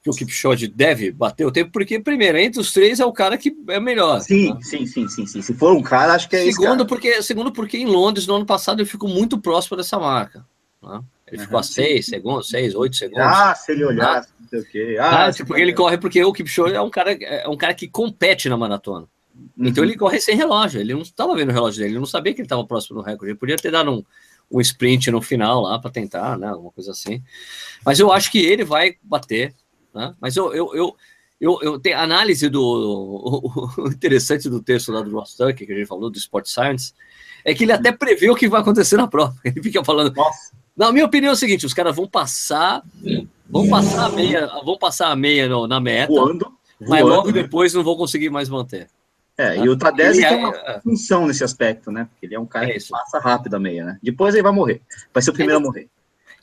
[0.04, 3.38] que o Kipchoge deve bater o tempo, porque, primeiro, entre os três é o cara
[3.38, 4.20] que é melhor.
[4.22, 4.60] Sim, né?
[4.62, 5.42] sim, sim, sim, sim.
[5.42, 8.46] Se for um cara, acho que é segundo, porque Segundo, porque em Londres, no ano
[8.46, 10.46] passado, ele ficou muito próximo dessa marca.
[10.82, 11.02] Né?
[11.28, 13.24] Ele uhum, ficou a seis segundos, seis, oito segundos.
[13.24, 14.98] Ah, se ele olhar, não sei o quê.
[15.00, 17.88] Ah, ah tipo, ele corre porque o Kipchoge é um cara, é um cara que
[17.88, 19.08] compete na maratona.
[19.36, 19.68] Uhum.
[19.68, 20.82] Então ele corre sem relógio.
[20.82, 23.06] Ele não estava vendo o relógio dele, ele não sabia que ele estava próximo do
[23.06, 23.32] recorde.
[23.32, 24.04] Ele podia ter dado um,
[24.52, 26.48] um sprint no final lá para tentar, né?
[26.48, 27.24] Alguma coisa assim.
[27.86, 29.54] Mas eu acho que ele vai bater.
[29.94, 30.14] Né?
[30.20, 30.96] Mas eu, eu, eu,
[31.40, 35.74] eu, eu tenho análise do o, o interessante do texto lá do Ross Tucker, que
[35.74, 36.94] a gente falou, do Sport Science,
[37.44, 39.36] é que ele até prevê o que vai acontecer na prova.
[39.44, 40.14] Ele fica falando.
[40.16, 40.52] Nossa.
[40.78, 42.84] Na minha opinião é o seguinte: os caras vão passar,
[43.50, 47.32] vão passar a meia, vão passar a meia no, na meta, voando, mas voando, logo
[47.32, 48.88] depois não vão conseguir mais manter.
[49.38, 52.08] É, e o Tadez tem uma é, função nesse aspecto, né?
[52.12, 54.00] Porque ele é um cara é que passa rápido a meia, né?
[54.04, 54.82] Depois ele vai morrer.
[55.14, 55.90] Vai ser o primeiro a morrer.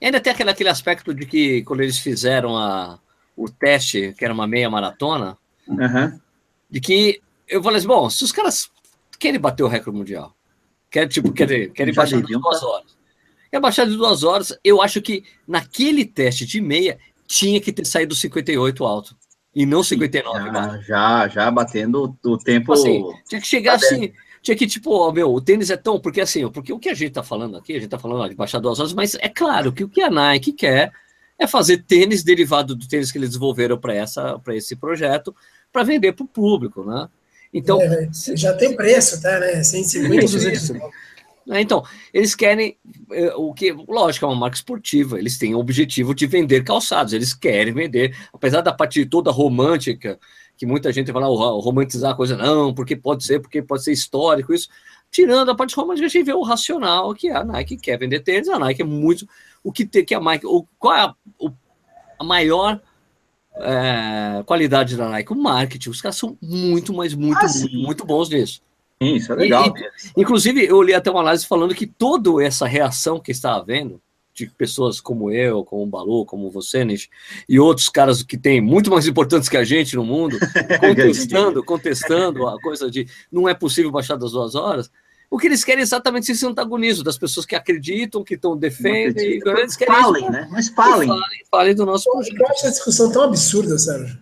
[0.00, 2.98] E ainda tem aquele, aquele aspecto de que quando eles fizeram a,
[3.38, 6.18] o teste, que era uma meia maratona, uhum.
[6.68, 8.68] de que eu falei assim, bom, se os caras
[9.18, 10.34] querem bater o recorde mundial,
[10.90, 12.96] querem, tipo, querem, querem baixar de duas horas,
[13.48, 16.98] quer baixar de duas horas, eu acho que naquele teste de meia
[17.28, 19.16] tinha que ter saído 58 alto.
[19.54, 22.72] E não 59, já, já, já batendo o tempo.
[22.72, 25.98] Assim, tinha que chegar assim, tinha que, tipo, ó, meu, o tênis é tão.
[25.98, 28.36] Porque assim, porque o que a gente tá falando aqui, a gente tá falando de
[28.36, 30.92] baixar duas horas, mas é claro que o que a Nike quer
[31.38, 35.34] é fazer tênis derivado do tênis que eles desenvolveram para essa para esse projeto
[35.72, 37.08] para vender para o público, né?
[37.52, 39.62] Então é, já tem preço, tá, né?
[39.62, 40.70] 150, 200
[41.50, 42.76] é, então, eles querem
[43.10, 47.14] é, o que, lógico, é uma marca esportiva, eles têm o objetivo de vender calçados,
[47.14, 50.18] eles querem vender, apesar da parte toda romântica,
[50.58, 53.92] que muita gente fala, oh, romantizar a coisa, não, porque pode ser, porque pode ser
[53.92, 54.68] histórico, isso.
[55.10, 58.48] Tirando a parte romântica, a gente vê o racional, que a Nike quer vender tênis,
[58.50, 59.26] a Nike é muito
[59.62, 61.50] o que, que a Nike, o, qual é a, o,
[62.18, 62.80] a maior
[63.56, 65.32] é, qualidade da Nike?
[65.32, 65.90] O marketing.
[65.90, 68.60] Os caras são muito, mas muito, ah, muito, muito, bons nisso.
[69.00, 69.72] Isso, é legal.
[70.16, 74.00] E, inclusive, eu li até uma análise falando que toda essa reação que está havendo,
[74.34, 77.08] de pessoas como eu, como o Balu, como você, Nish,
[77.48, 80.38] e outros caras que têm muito mais importantes que a gente no mundo,
[80.80, 84.90] contestando, contestando a coisa de não é possível baixar das duas horas,
[85.30, 89.40] o que eles querem é exatamente esse antagonismo das pessoas que acreditam, que estão defendem.
[89.44, 90.48] Eles querem falem, isso, né?
[90.50, 91.08] Mas falem.
[91.08, 91.44] falem.
[91.50, 92.40] Falem do nosso projeto.
[92.40, 94.18] Eu acho essa discussão tão absurda, Sérgio.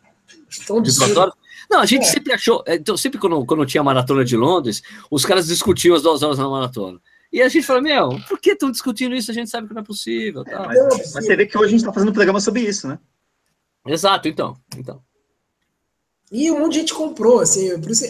[0.66, 1.32] Tão absurda.
[1.70, 2.10] Não, a gente é.
[2.10, 2.62] sempre achou.
[2.66, 6.22] É, então, sempre quando, quando tinha a maratona de Londres, os caras discutiam as duas
[6.22, 7.00] horas na maratona.
[7.32, 9.30] E a gente fala, meu, por que estão discutindo isso?
[9.30, 10.44] A gente sabe que não é possível.
[10.44, 10.52] Tá?
[10.52, 10.78] É, mas,
[11.14, 12.98] mas, você vê que hoje a gente está fazendo um programa sobre isso, né?
[13.86, 14.56] Exato, então.
[14.76, 15.00] então.
[16.30, 18.04] E um monte de gente comprou, assim, por isso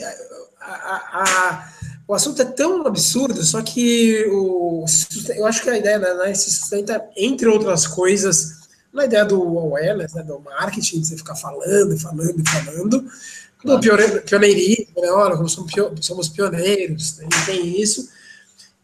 [0.60, 1.72] a, a, a,
[2.08, 4.84] o assunto é tão absurdo, só que o,
[5.34, 9.40] eu acho que a ideia da né, se sustenta, entre outras coisas, na ideia do
[9.58, 13.10] awareness, né, do marketing, de você ficar falando, falando, falando,
[13.64, 13.80] do
[14.24, 18.08] pioneirismo, né, olha, como somos pioneiros, né, tem isso,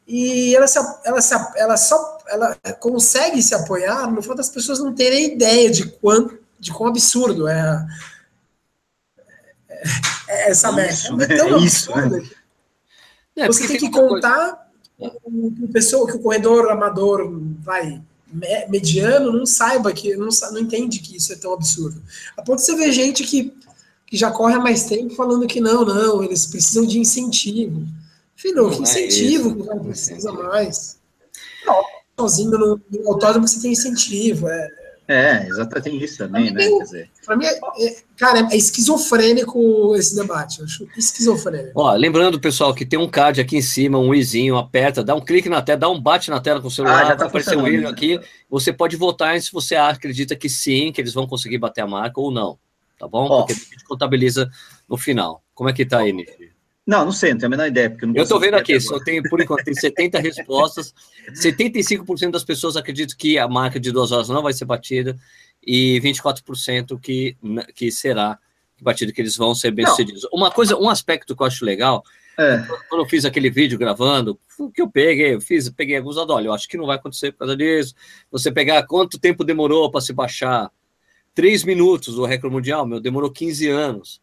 [0.06, 4.80] e ela, se, ela, se, ela só ela consegue se apoiar no fato das pessoas
[4.80, 7.86] não terem ideia de quanto de quão absurdo é,
[9.68, 9.82] é,
[10.28, 11.34] é essa isso, merda.
[11.34, 11.66] É tão né?
[11.66, 12.16] isso, absurdo.
[12.16, 12.30] Né?
[13.36, 18.02] É, você tem que contar o, o pessoa que o corredor amador vai
[18.68, 22.02] mediano não saiba que não, não entende que isso é tão absurdo.
[22.36, 23.52] A ponto de você ver gente que,
[24.06, 27.86] que já corre há mais tempo falando que não, não, eles precisam de incentivo.
[28.34, 30.98] Filho, que é incentivo é que o cara precisa mais.
[31.66, 31.82] Não.
[32.18, 34.48] Sozinho no, no autódromo você tem incentivo.
[34.48, 34.68] É,
[35.12, 36.60] é exatamente isso também, né?
[36.62, 37.10] Tem, Quer dizer...
[37.24, 40.60] Pra mim, é, é, cara, é esquizofrênico esse debate.
[40.60, 41.72] Eu acho esquizofrênico.
[41.74, 45.20] Ó, lembrando, pessoal, que tem um card aqui em cima, um izinho, aperta, dá um
[45.20, 47.56] clique na tela, dá um bate na tela com o celular, ah, já tá aparecer
[47.56, 48.20] um aqui.
[48.50, 52.20] Você pode votar se você acredita que sim, que eles vão conseguir bater a marca
[52.20, 52.58] ou não.
[52.98, 53.26] Tá bom?
[53.28, 53.38] Ó.
[53.38, 54.50] Porque a gente contabiliza
[54.88, 55.42] no final.
[55.54, 56.12] Como é que tá aí?
[56.86, 57.88] Não, não sei, não tenho a menor ideia.
[57.88, 60.92] Porque eu estou vendo aqui, só tem, por enquanto, tem 70 respostas.
[61.32, 65.16] 75% das pessoas acreditam que a marca de duas horas não vai ser batida
[65.64, 67.36] e 24% que,
[67.74, 68.38] que será
[68.80, 70.26] batida, que eles vão ser bem-sucedidos.
[70.32, 72.02] Uma coisa, um aspecto que eu acho legal,
[72.36, 72.58] é.
[72.88, 76.46] quando eu fiz aquele vídeo gravando, o que eu peguei, eu fiz, peguei alguns olha,
[76.46, 77.94] eu acho que não vai acontecer por causa disso.
[78.32, 80.68] Você pegar quanto tempo demorou para se baixar?
[81.32, 84.20] Três minutos o recorde mundial, meu, demorou 15 anos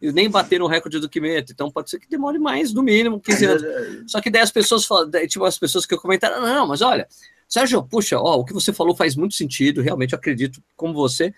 [0.00, 3.20] e nem bateram o recorde do Kimeto, então pode ser que demore mais, no mínimo,
[3.20, 3.62] 15 anos.
[4.12, 7.08] Só que daí as pessoas falam, tipo, as pessoas que comentaram, não, mas olha,
[7.48, 11.32] Sérgio, puxa, ó, o que você falou faz muito sentido, realmente eu acredito como você,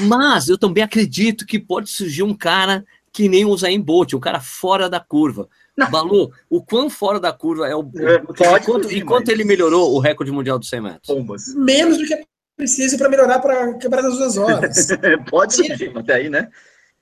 [0.00, 4.20] mas eu também acredito que pode surgir um cara que nem o Zayn Bolt, um
[4.20, 5.48] cara fora da curva.
[5.76, 5.90] Não.
[5.90, 7.80] Balu, o quão fora da curva é o.
[7.80, 8.22] É,
[8.56, 11.06] enquanto, enquanto ele melhorou o recorde mundial dos 100 metros?
[11.06, 11.54] Bombas.
[11.54, 14.88] Menos do que precisa para melhorar para quebrar as duas horas.
[15.30, 16.50] pode surgir, até aí, né?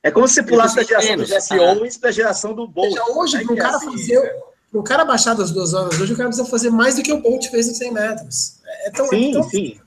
[0.04, 2.90] É como se você pulasse da geração do Jesse Owens para a geração do Bolt.
[2.90, 4.36] Veja, hoje, para o cara assim, fazer.
[4.70, 7.10] Para o cara baixar das duas horas, hoje o cara precisa fazer mais do que
[7.10, 8.60] o Bolt fez nos 100 metros.
[8.84, 9.42] É tão, sim, é tão...
[9.44, 9.80] sim.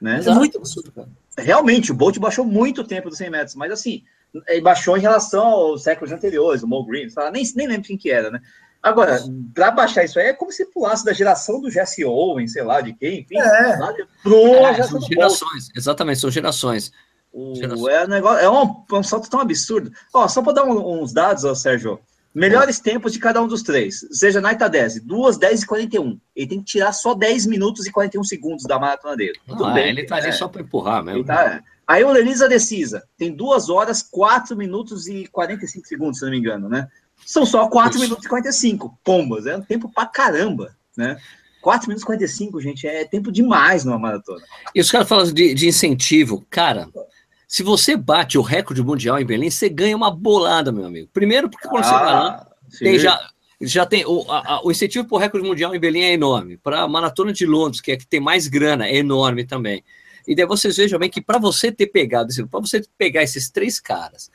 [0.00, 0.20] Né?
[0.24, 1.08] É muito absurdo, cara.
[1.36, 4.04] Realmente, o Bolt baixou muito tempo dos 100 metros, mas assim,
[4.46, 8.12] ele baixou em relação aos séculos anteriores, o Mo Green, nem, nem lembro quem que
[8.12, 8.40] era, né?
[8.80, 9.20] Agora,
[9.52, 12.80] para baixar isso aí, é como se pulasse da geração do Jesse Owens, sei lá,
[12.80, 13.76] de quem, enfim, é.
[13.76, 14.36] lá de, pro
[14.66, 16.92] é, são gerações, exatamente, são gerações.
[17.32, 19.92] O, é, um negócio, é um, um salto tão absurdo.
[20.12, 22.00] Ó, só para dar um, uns dados, ó, Sérgio.
[22.34, 24.06] Melhores tempos de cada um dos três.
[24.12, 26.20] Seja Naita 10, 2, 10 e 41.
[26.36, 29.38] Ele tem que tirar só 10 minutos e 41 segundos da maratona dele.
[29.48, 30.32] Ah, Tudo bem, ele tá ali é.
[30.32, 31.24] só para empurrar mesmo.
[31.24, 36.30] Tá, Aí o Elisa Decisa tem 2 horas, 4 minutos e 45 segundos, se não
[36.30, 36.86] me engano, né?
[37.24, 38.00] São só 4 Isso.
[38.00, 38.98] minutos e 45.
[39.02, 41.16] Pombas, é um tempo pra caramba, né?
[41.62, 44.44] 4 minutos e 45, gente, é tempo demais numa maratona.
[44.74, 46.46] E os caras falam de, de incentivo.
[46.50, 46.88] Cara,
[47.48, 51.08] se você bate o recorde mundial em Berlim, você ganha uma bolada, meu amigo.
[51.10, 52.46] Primeiro, porque quando ah, você vai lá,
[52.78, 56.12] tem já, já tem o, a, o incentivo para o recorde mundial em Berlim é
[56.12, 56.58] enorme.
[56.58, 59.82] Para a maratona de Londres, que é que tem mais grana, é enorme também.
[60.26, 63.80] E daí vocês vejam bem que para você ter pegado, para você pegar esses três
[63.80, 64.30] caras,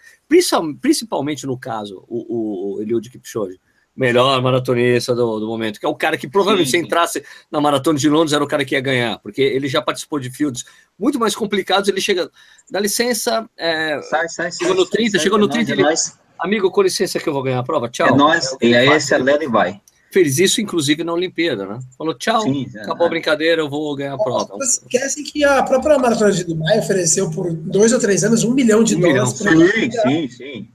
[0.81, 3.59] principalmente no caso, o, o Eliud Kipchoge,
[3.95, 7.61] melhor maratonista do, do, momento, que é o cara que provavelmente sim, se entrasse na
[7.61, 10.65] maratona de Londres era o cara que ia ganhar, porque ele já participou de fields
[10.97, 12.29] muito mais complicados, ele chega,
[12.69, 15.83] dá licença, é, sai, sai, chegou no 30, sai, chegou no 30, ele,
[16.39, 18.07] amigo, com licença que eu vou ganhar a prova, tchau.
[18.07, 19.79] É nós, e aí acelera e vai.
[20.11, 21.79] Fez isso, inclusive, na Olimpíada, né?
[21.97, 23.07] Falou, tchau, sim, é, acabou é.
[23.07, 24.57] a brincadeira, eu vou ganhar a prova.
[24.57, 28.53] Vocês esquecem que a própria Maratona de Dubai ofereceu por dois ou três anos um
[28.53, 29.41] milhão de um dólares.
[29.41, 29.67] Milhão.
[29.67, 30.67] Sim, sim, sim.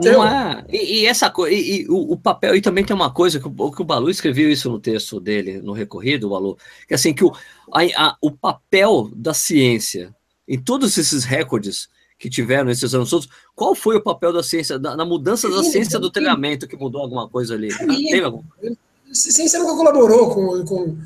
[0.00, 0.64] Não é.
[0.68, 3.46] E, e essa coisa, e, e o, o, papel, e também tem uma coisa que,
[3.46, 7.24] o, que o Balu escreveu isso no texto dele, no recorrido, Balu, que assim, que
[7.24, 7.32] o,
[7.72, 10.14] a, a, o papel da ciência
[10.48, 14.78] em todos esses recordes que tiveram nesses anos todos, qual foi o papel da ciência,
[14.78, 17.68] na, na mudança da ciência do treinamento que mudou alguma coisa ali?
[17.72, 18.76] Ah, teve alguma coisa?
[19.10, 20.98] A ciência nunca colaborou com, com,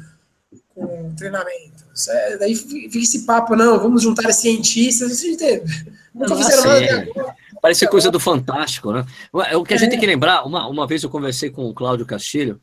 [0.75, 1.85] com o treinamento.
[2.09, 5.65] É, daí fica esse papo, não, vamos juntar cientistas, isso teve.
[6.15, 9.05] Nunca fizeram nada Parece coisa do Fantástico, né?
[9.33, 12.07] O que a gente tem que lembrar, uma, uma vez eu conversei com o Cláudio
[12.07, 12.61] Castilho,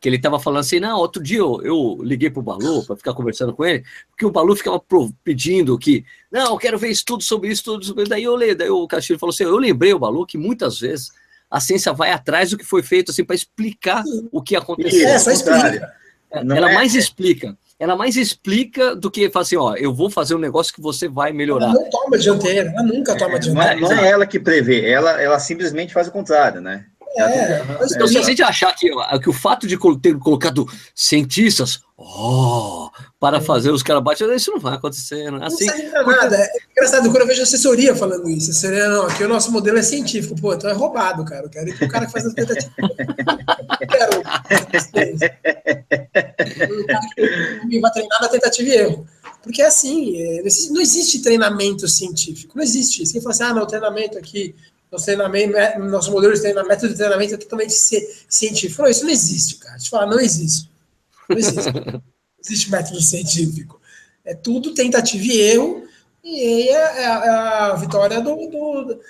[0.00, 2.96] que ele estava falando assim, não, outro dia eu, eu liguei para o Balu para
[2.96, 4.82] ficar conversando com ele, porque o Balu ficava
[5.22, 8.10] pedindo que, não, eu quero ver estudo sobre isso, tudo sobre isso.
[8.10, 11.10] Daí, eu, daí o Castilho falou assim, eu lembrei o Balu que muitas vezes
[11.50, 15.06] a ciência vai atrás do que foi feito assim para explicar o que aconteceu.
[15.06, 15.92] É, só explica.
[16.30, 16.74] Ela é...
[16.74, 17.58] mais explica.
[17.80, 21.08] Ela mais explica do que fala assim, ó, eu vou fazer um negócio que você
[21.08, 21.70] vai melhorar.
[21.70, 23.80] Ela não toma dianteira, ela nunca toma dianteira.
[23.80, 26.84] Não é, não é ela que prevê, ela, ela simplesmente faz o contrário, né?
[27.16, 27.62] É,
[27.92, 28.88] então, se a gente achar que,
[29.22, 33.40] que o fato de ter colocado cientistas oh, para é.
[33.40, 35.30] fazer os caras bater, isso não vai acontecer.
[35.30, 35.66] Não é assim.
[35.66, 36.36] Não nada.
[36.36, 39.82] É engraçado, quando eu vejo assessoria falando isso, seria, não, aqui o nosso modelo é
[39.82, 40.34] científico.
[40.40, 41.44] Pô, então é roubado, cara.
[41.44, 42.72] Eu quero ir pro cara que faz as tentativas.
[43.80, 44.20] eu quero.
[46.80, 47.06] o cara
[47.68, 49.06] que vai treinar na tentativa e erro.
[49.42, 52.56] Porque é assim, é, não existe treinamento científico.
[52.56, 53.06] Não existe.
[53.06, 54.54] Você fala assim, ah, não, treinamento aqui
[54.90, 57.72] nosso treinamento, é, nosso modelo de treinamento, método de treinamento é totalmente
[58.28, 58.82] científico.
[58.82, 59.76] Não, isso não existe, cara.
[59.76, 60.68] Deixa eu falar, não existe.
[61.30, 61.72] Não existe.
[61.72, 62.02] não
[62.44, 63.80] existe método científico.
[64.24, 65.84] É tudo tentativa e erro,
[66.22, 69.00] e é, é, a, é a vitória do, do,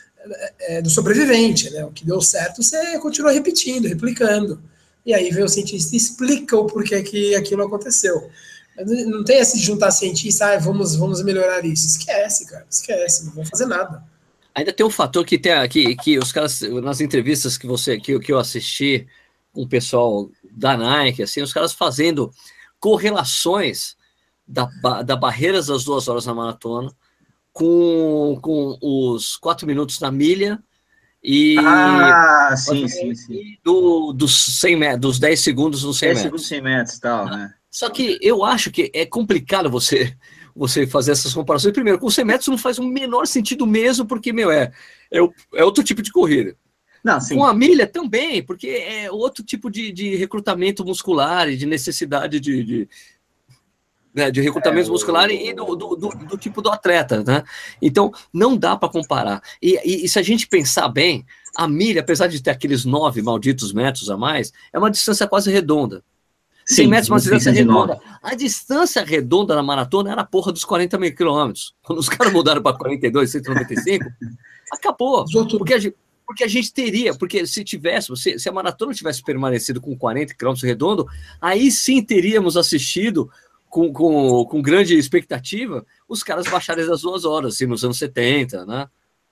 [0.60, 1.70] é, do, sobrevivente.
[1.70, 1.84] Né?
[1.84, 4.62] O que deu certo, você continua repetindo, replicando.
[5.04, 8.30] E aí vem o cientista e explica o porquê que aquilo aconteceu.
[8.78, 11.86] Não tem esse juntar cientista, ah, vamos, vamos melhorar isso.
[11.86, 14.02] Esquece, cara, esquece, não vão fazer nada.
[14.54, 18.18] Ainda tem um fator que tem aqui, que os caras, nas entrevistas que você que,
[18.18, 19.06] que eu assisti
[19.52, 22.30] com o pessoal da Nike, assim, os caras fazendo
[22.78, 23.96] correlações
[24.46, 24.68] da,
[25.02, 26.90] da barreiras das duas horas na maratona
[27.52, 30.62] com, com os quatro minutos na milha
[31.22, 33.58] e ah, sim, sim, sim.
[33.62, 36.22] Do, dos 100 metros, dos 10 segundos nos 100 10 metros.
[36.22, 37.52] segundos 100 metros tal, né?
[37.70, 40.16] Só que eu acho que é complicado você
[40.54, 41.72] você fazer essas comparações.
[41.72, 44.72] Primeiro, com 100 metros não faz o menor sentido mesmo, porque, meu, é,
[45.10, 45.18] é,
[45.54, 46.56] é outro tipo de corrida.
[47.02, 51.64] Não, com a milha também, porque é outro tipo de, de recrutamento muscular e de
[51.64, 52.88] necessidade de, de,
[54.14, 55.32] né, de recrutamento é, muscular o...
[55.32, 57.42] e do, do, do, do, tipo do atleta, né?
[57.80, 59.42] Então, não dá para comparar.
[59.62, 61.24] E, e, e, se a gente pensar bem,
[61.56, 65.50] a milha, apesar de ter aqueles nove malditos metros a mais, é uma distância quase
[65.50, 66.04] redonda.
[66.66, 67.98] 100 metros, uma distância redonda.
[68.22, 71.74] A distância redonda na maratona era a porra dos 40 mil quilômetros.
[71.82, 74.04] Quando os caras mudaram para 42, 195,
[74.70, 75.24] acabou.
[75.58, 75.96] Porque a, gente,
[76.30, 80.32] porque a gente teria, porque se tivesse, se, se a maratona tivesse permanecido com 40
[80.34, 81.04] quilômetros redondo,
[81.40, 83.28] aí sim teríamos assistido
[83.68, 88.64] com, com, com grande expectativa os caras baixarem das duas horas, assim, nos anos 70,
[88.64, 88.88] né?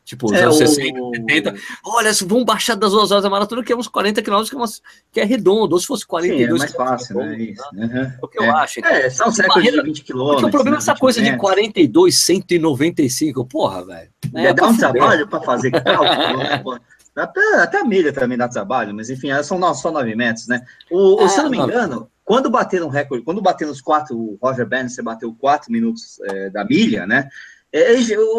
[0.08, 1.14] Tipo, é, 60, o...
[1.14, 1.54] 70.
[1.84, 4.82] Olha, vamos baixar das duas horas da maratona, que é uns 40 quilômetros, que, é
[5.12, 5.74] que é redondo.
[5.74, 7.36] Ou se fosse 42 Sim, é mais fácil, né?
[7.36, 7.62] Isso.
[7.74, 7.96] Uhum.
[7.98, 8.48] É o que eu é.
[8.48, 8.80] acho.
[8.80, 8.90] Então.
[8.90, 10.40] É, são cerca de 20 quilômetros.
[10.40, 13.44] Porque o problema é essa coisa de 42, 195.
[13.44, 14.10] Porra, velho.
[14.34, 16.80] É, dá um trabalho para fazer cálculo.
[17.14, 20.62] até, até a milha também dá trabalho, mas enfim, são só 9 metros, né?
[20.90, 24.16] O, ah, se eu não me engano, quando bateram um recorde, quando bateram os quatro,
[24.16, 27.28] o Roger Bannister bateu 4 minutos é, da milha, né?
[27.70, 27.94] É,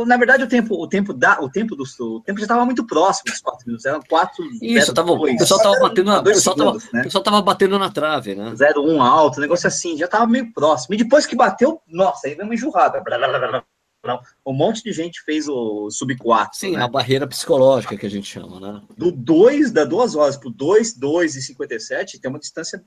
[0.07, 2.85] na verdade, o tempo, o tempo da, o tempo do o tempo já estava muito
[2.87, 4.43] próximo dos quatro minutos, eram quatro.
[4.59, 7.03] Isso, tava, o pessoal estava batendo, na, pessoal segundos, tava, né?
[7.03, 8.51] pessoal tava batendo na trave, né?
[8.55, 10.95] 0,1 alto, negócio assim, já estava meio próximo.
[10.95, 13.01] E depois que bateu, nossa, aí veio uma enjurrada.
[13.01, 13.63] Blá, blá, blá,
[14.45, 16.57] um monte de gente fez o sub 4.
[16.57, 16.83] Sim, né?
[16.83, 18.81] a barreira psicológica que a gente chama, né?
[18.97, 22.83] Do 2, da duas horas para o 2, 2 e 57, tem uma distância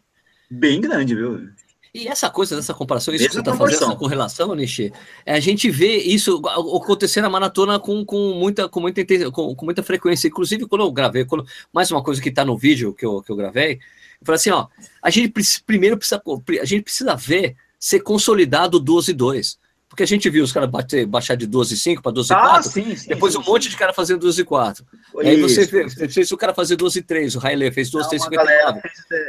[0.50, 1.48] bem grande, viu?
[1.94, 4.90] E essa coisa dessa comparação, isso Mesma que você está fazendo, essa correlação, Nishi,
[5.26, 9.64] é a gente vê isso acontecer na maratona com, com, muita, com, muita, com, com
[9.66, 10.26] muita frequência.
[10.26, 13.30] Inclusive, quando eu gravei, quando, mais uma coisa que está no vídeo que eu, que
[13.30, 14.68] eu gravei, eu falei assim: ó,
[15.02, 15.30] a gente
[15.66, 16.22] primeiro precisa,
[16.62, 19.58] a gente precisa ver ser consolidado 12 e 2.
[19.92, 20.70] Porque a gente viu os caras
[21.06, 22.34] baixar de 12,5 para 12,4.
[22.34, 24.82] Ah, sim, sim, depois sim, um monte de cara fazendo 12,4.
[25.18, 28.80] Aí você vê, você vê o cara fazer 12,3, o Riley fez 12,359.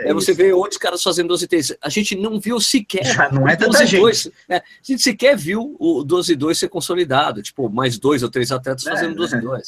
[0.05, 1.75] Aí você vê outros caras fazendo 12,3.
[1.81, 3.03] A gente não viu sequer.
[3.03, 4.55] Já não é tanta 12, 2, né?
[4.59, 7.41] A gente sequer viu o 12,2 ser consolidado.
[7.41, 9.63] Tipo, mais dois ou três atletas é, fazendo 12,2.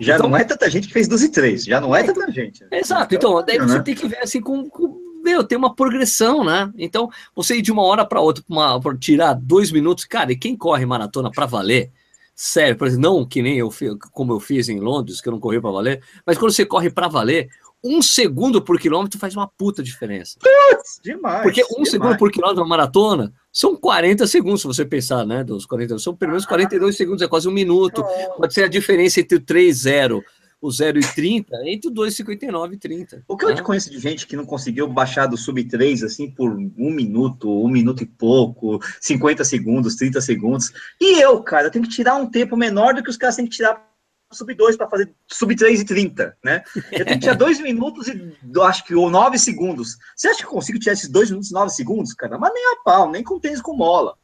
[0.00, 1.64] Já então, não é tanta gente que fez 12,3.
[1.64, 2.66] Já não é tanta gente.
[2.72, 3.14] Exato.
[3.14, 3.82] Então, daí você né?
[3.84, 6.72] tem que ver assim com, com meu, tem uma progressão, né?
[6.76, 8.44] Então, você ir de uma hora para outra
[8.82, 11.90] para tirar dois minutos, cara, e quem corre maratona para valer,
[12.34, 13.70] sério, por exemplo, não que nem eu
[14.12, 16.90] como eu fiz em Londres, que eu não corri para valer, mas quando você corre
[16.90, 17.48] para valer,
[17.82, 20.38] um segundo por quilômetro faz uma puta diferença.
[20.38, 21.42] Putz, demais.
[21.42, 21.90] Porque um demais.
[21.90, 25.42] segundo por quilômetro na maratona são 40 segundos, se você pensar, né?
[25.42, 28.04] Dos 40, são pelo menos 42 segundos, é quase um minuto.
[28.36, 30.22] Pode ser a diferença entre o 3 0
[30.60, 33.24] o 0 e 30 entre o 2,59 e 30.
[33.26, 33.52] O que né?
[33.52, 36.90] eu te conheço de gente que não conseguiu baixar do sub 3 assim por um
[36.90, 40.72] minuto, um minuto e pouco, 50 segundos, 30 segundos.
[41.00, 43.46] E eu, cara, eu tenho que tirar um tempo menor do que os caras têm
[43.46, 43.88] que tirar
[44.32, 46.62] sub 2 para fazer sub 3 e 30, né?
[46.92, 49.96] Eu tenho que tirar 2 minutos e acho que ou 9 segundos.
[50.14, 52.38] Você acha que eu consigo tirar esses 2 minutos e 9 segundos, cara?
[52.38, 54.14] Mas nem a pau, nem com tênis com mola.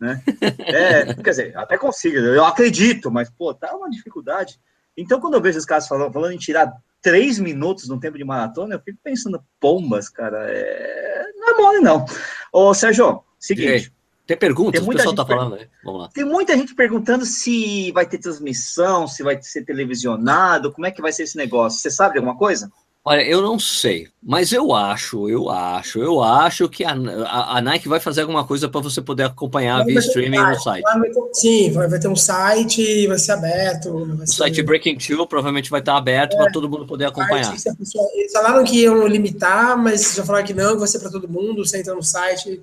[0.00, 0.22] Né?
[0.58, 4.58] É, quer dizer, até consigo, eu acredito, mas pô, tá uma dificuldade.
[4.96, 8.24] Então, quando eu vejo os caras falando, falando em tirar três minutos no tempo de
[8.24, 11.24] maratona, eu fico pensando, pombas, cara, é...
[11.36, 12.04] não é mole, não.
[12.52, 13.92] Ô, Sérgio, Seguinte.
[14.26, 14.80] Tem perguntas?
[14.80, 15.66] Tem o pessoal está falando aí.
[15.82, 16.08] Vamos lá.
[16.10, 21.02] Tem muita gente perguntando se vai ter transmissão, se vai ser televisionado, como é que
[21.02, 21.80] vai ser esse negócio.
[21.80, 22.70] Você sabe alguma coisa?
[23.02, 27.60] Olha, eu não sei, mas eu acho, eu acho, eu acho que a, a, a
[27.62, 30.82] Nike vai fazer alguma coisa para você poder acompanhar via streaming um no site.
[30.82, 34.04] Vai ter, sim, vai, vai, ter um site, vai ser aberto.
[34.04, 34.34] Vai o ser...
[34.34, 37.58] site Breaking Two provavelmente vai estar aberto é, para todo mundo poder acompanhar.
[37.58, 41.10] Site, pessoa, eles falaram que iam limitar, mas já falaram que não, vai ser para
[41.10, 41.64] todo mundo.
[41.64, 42.60] Você entra no site.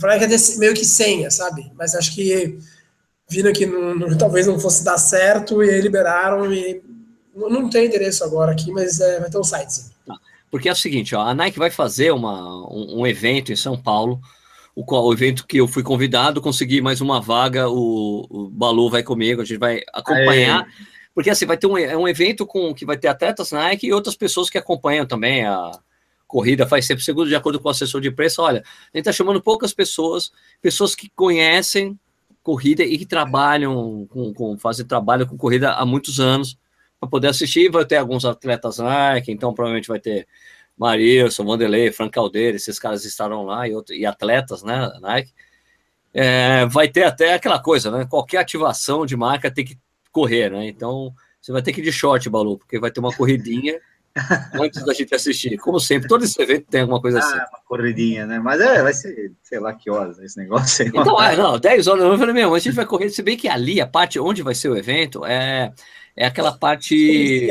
[0.00, 1.70] Falaram que ia ter meio que senha, sabe?
[1.76, 2.58] Mas acho que
[3.28, 6.82] viram que não, não, talvez não fosse dar certo e aí liberaram e
[7.34, 9.90] não tem endereço agora aqui, mas é, vai ter um site, sim.
[10.06, 10.18] Tá.
[10.50, 13.80] Porque é o seguinte, ó, a Nike vai fazer uma, um, um evento em São
[13.80, 14.20] Paulo,
[14.74, 18.90] o, qual, o evento que eu fui convidado, consegui mais uma vaga, o, o Balu
[18.90, 20.64] vai comigo, a gente vai acompanhar.
[20.64, 20.86] Aê.
[21.14, 23.92] Porque assim, vai ter um, é um evento com que vai ter atletas Nike e
[23.92, 25.70] outras pessoas que acompanham também a
[26.26, 28.40] corrida, faz sempre segundo, de acordo com o assessor de preço.
[28.42, 30.30] Olha, a gente está chamando poucas pessoas,
[30.62, 31.98] pessoas que conhecem
[32.42, 36.56] corrida e que trabalham com, com fazem trabalho com corrida há muitos anos
[37.00, 37.70] para poder assistir.
[37.70, 40.28] Vai ter alguns atletas Nike, então provavelmente vai ter
[40.78, 45.32] Marilson, Vanderlei, Frank Caldeira, esses caras estarão lá e, outro, e atletas, né, Nike.
[46.12, 48.04] É, vai ter até aquela coisa, né?
[48.08, 49.78] Qualquer ativação de marca tem que
[50.10, 50.66] correr, né?
[50.66, 53.78] Então você vai ter que ir de short, Balu, porque vai ter uma corridinha
[54.60, 55.56] antes da gente assistir.
[55.58, 57.36] Como sempre, todo esse evento tem alguma coisa ah, assim.
[57.36, 58.40] uma corridinha, né?
[58.40, 60.88] Mas é, vai ser, sei lá que horas esse negócio.
[60.88, 62.02] Então, é, não, 10 horas.
[62.02, 64.54] Eu falei, meu, a gente vai correr, se bem que ali, a parte onde vai
[64.54, 65.72] ser o evento, é
[66.20, 67.48] é aquela parte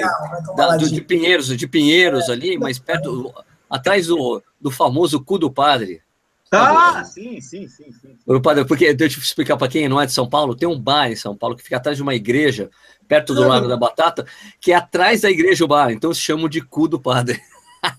[0.56, 3.34] da, do, de Pinheiros, de Pinheiros é, ali, mais perto,
[3.68, 6.04] atrás do, do famoso cu do padre.
[6.52, 8.16] Ah, sim, sim, sim, sim.
[8.28, 10.80] O padre, porque deixa eu explicar para quem não é de São Paulo, tem um
[10.80, 12.70] bar em São Paulo que fica atrás de uma igreja,
[13.08, 14.24] perto do Lago da Batata,
[14.62, 17.42] que é atrás da igreja o bar, então se chama de cu do padre.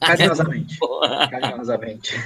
[0.01, 0.79] Carinhosamente.
[1.31, 2.17] Carinhosamente.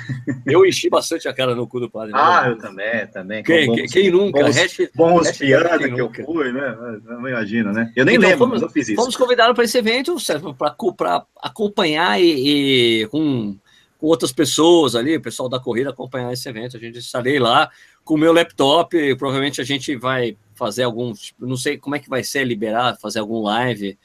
[0.45, 2.13] Eu enchi bastante a cara no cu do padre.
[2.13, 2.19] Né?
[2.21, 3.43] Ah, eu também, também.
[3.43, 4.43] Quem, bons, quem nunca?
[4.43, 6.21] Bons, hashtag, bons piadas que nunca.
[6.21, 6.77] eu fui, né?
[7.05, 7.93] Não imagino, né?
[7.95, 9.01] Eu nem então, lembro, fomos, eu fiz isso.
[9.01, 10.17] Fomos convidados para esse evento,
[10.57, 13.57] para acompanhar e, e com,
[13.99, 16.77] com, outras pessoas ali, o pessoal da corrida acompanhar esse evento.
[16.77, 17.71] A gente estarei lá
[18.05, 22.09] com o meu laptop, provavelmente a gente vai fazer algum, não sei como é que
[22.09, 23.99] vai ser liberar, fazer algum live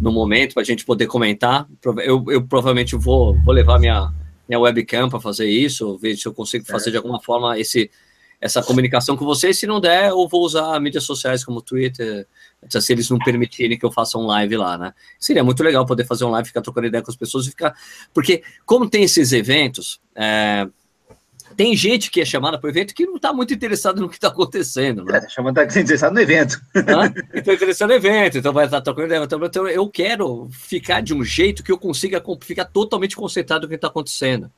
[0.00, 1.66] no momento para a gente poder comentar.
[2.04, 4.12] Eu, eu provavelmente vou, vou levar minha,
[4.48, 7.90] minha webcam para fazer isso, ver se eu consigo fazer de alguma forma esse,
[8.40, 9.58] essa comunicação com vocês.
[9.58, 12.26] Se não der, eu vou usar mídias sociais como Twitter,
[12.68, 14.92] se eles não permitirem que eu faça um live lá, né?
[15.18, 17.72] Seria muito legal poder fazer um live, ficar trocando ideia com as pessoas e ficar.
[18.12, 20.66] Porque, como tem esses eventos, é,
[21.56, 24.16] tem gente que é chamada para o evento que não está muito interessado no que
[24.16, 25.04] está acontecendo.
[25.04, 25.18] Né?
[25.18, 26.60] É, chamada tá interessado no evento.
[27.32, 29.24] Está interessado no evento, então vai estar tá trocando ideia.
[29.24, 33.68] Então, então eu quero ficar de um jeito que eu consiga ficar totalmente concentrado no
[33.68, 34.50] que está acontecendo.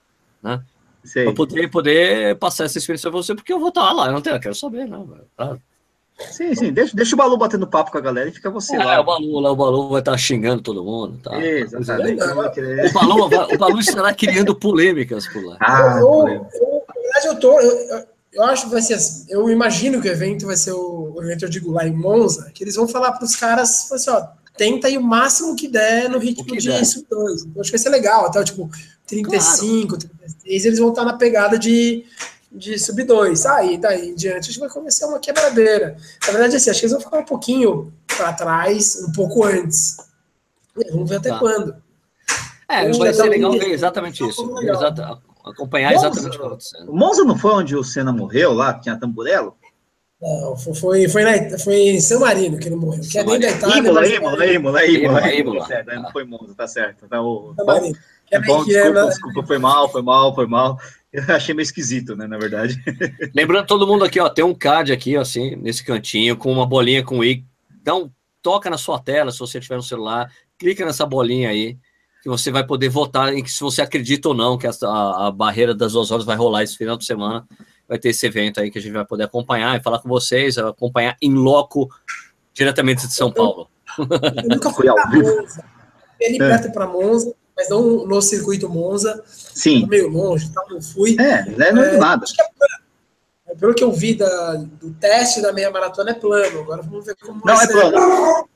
[0.42, 0.62] Né?
[1.12, 4.12] Para poder, poder passar essa experiência para você, porque eu vou estar tá lá, eu
[4.12, 5.06] não tenho, eu quero saber, não.
[5.36, 5.58] Tá?
[6.16, 8.84] Sim, sim, deixa, deixa o Balu batendo papo com a galera e fica você é,
[8.84, 9.00] lá.
[9.00, 11.18] O Balu, lá, o Balu vai estar xingando todo mundo.
[11.18, 11.36] Tá?
[11.44, 12.22] Exatamente.
[12.22, 15.56] O Balu, o Balu estará criando polêmicas por lá.
[15.60, 16.73] Ah, na
[17.24, 17.60] verdade, eu tô.
[17.60, 19.26] Eu, eu acho que vai ser assim.
[19.28, 22.50] Eu imagino que o evento vai ser o, o evento, eu digo, lá em Monza,
[22.52, 26.08] que eles vão falar para os caras, assim, ó, tenta ir o máximo que der
[26.08, 27.00] no ritmo de isso.
[27.00, 28.68] Então, acho que vai ser legal, até tipo
[29.06, 30.08] 35, claro.
[30.18, 32.04] 36, eles vão estar na pegada de
[32.54, 33.46] de sub 2.
[33.46, 35.96] Aí, daí em diante, a gente vai começar uma quebradeira.
[36.24, 39.96] Na verdade, assim, acho que eles vão ficar um pouquinho para trás, um pouco antes.
[40.92, 41.38] Vamos ver até tá.
[41.38, 41.76] quando.
[42.68, 44.58] É, vai ser legal ver exatamente isso.
[44.60, 46.90] Exato, acompanhar Monza, exatamente o que está acontecendo.
[46.90, 49.56] O Monza não foi onde o Senna morreu lá, que tinha tamburelo?
[50.20, 53.50] Não, foi, foi, na, foi em São Marino que ele morreu, que é dentro da
[53.50, 53.78] Itália.
[53.78, 55.68] Imola, Imola, Imola, Imola, Imola.
[55.96, 57.06] Não foi Monza, tá certo.
[57.06, 57.96] Tá, o, São Marino.
[58.30, 60.78] É bom, desculpa, desculpa, foi mal, foi mal, foi mal.
[61.12, 62.82] Eu achei meio esquisito, né, na verdade.
[63.34, 67.04] Lembrando todo mundo aqui, ó, tem um card aqui, assim, nesse cantinho, com uma bolinha
[67.04, 67.44] com i.
[67.80, 68.10] Então,
[68.42, 70.28] toca na sua tela, se você tiver no celular,
[70.58, 71.78] clica nessa bolinha aí,
[72.24, 75.26] que você vai poder votar em que se você acredita ou não que essa, a,
[75.26, 77.46] a barreira das duas horas vai rolar esse final de semana.
[77.86, 80.56] Vai ter esse evento aí que a gente vai poder acompanhar e falar com vocês,
[80.56, 81.86] acompanhar em loco,
[82.54, 83.68] diretamente de São Paulo.
[83.98, 85.46] Eu nunca fui ao vivo.
[86.18, 86.48] Ele é.
[86.48, 89.22] perto para Monza mas não no circuito Monza.
[89.26, 89.86] Sim.
[89.86, 90.60] Meio longe, tá?
[90.68, 91.16] não fui.
[91.20, 92.24] É, não é, é nada.
[93.46, 96.60] É, pelo que eu vi da, do teste da meia maratona é plano.
[96.60, 98.48] Agora vamos ver como Não, é plano.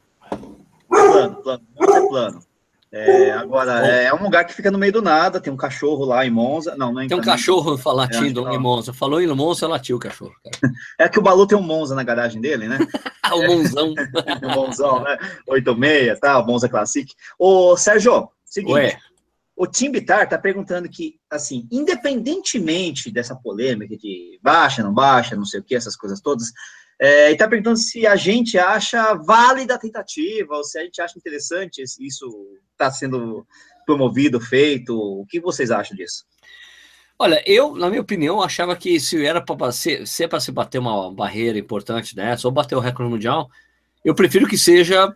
[0.89, 1.63] Plano, plano.
[1.79, 2.48] Monza é plano.
[2.91, 6.05] É, agora, é, é, um lugar que fica no meio do nada, tem um cachorro
[6.05, 6.75] lá em Monza.
[6.77, 8.93] Não, não é Tem um cachorro latindo é, em Monza.
[8.93, 10.35] Falou em Monza, latiu o cachorro.
[10.43, 10.73] Cara.
[10.99, 12.79] É que o Balu tem um Monza na garagem dele, né?
[13.33, 13.95] o Monzão.
[14.43, 15.19] o Monzão, né?
[15.47, 16.39] 86, tá?
[16.39, 17.13] O Monza Classic.
[17.39, 18.99] Ô, Sérgio, Seguinte, Ué.
[19.55, 25.45] O Tim Bitar está perguntando que, assim, independentemente dessa polêmica de baixa, não baixa, não
[25.45, 26.53] sei o que, essas coisas todas,
[27.01, 31.01] é, ele está perguntando se a gente acha válida a tentativa, ou se a gente
[31.01, 32.29] acha interessante isso
[32.73, 33.47] está sendo
[33.87, 34.95] promovido, feito.
[34.97, 36.25] O que vocês acham disso?
[37.19, 40.53] Olha, eu, na minha opinião, achava que se era para ser, se é para se
[40.53, 43.51] bater uma barreira importante dessa, ou bater o recorde mundial,
[44.05, 45.13] eu prefiro que seja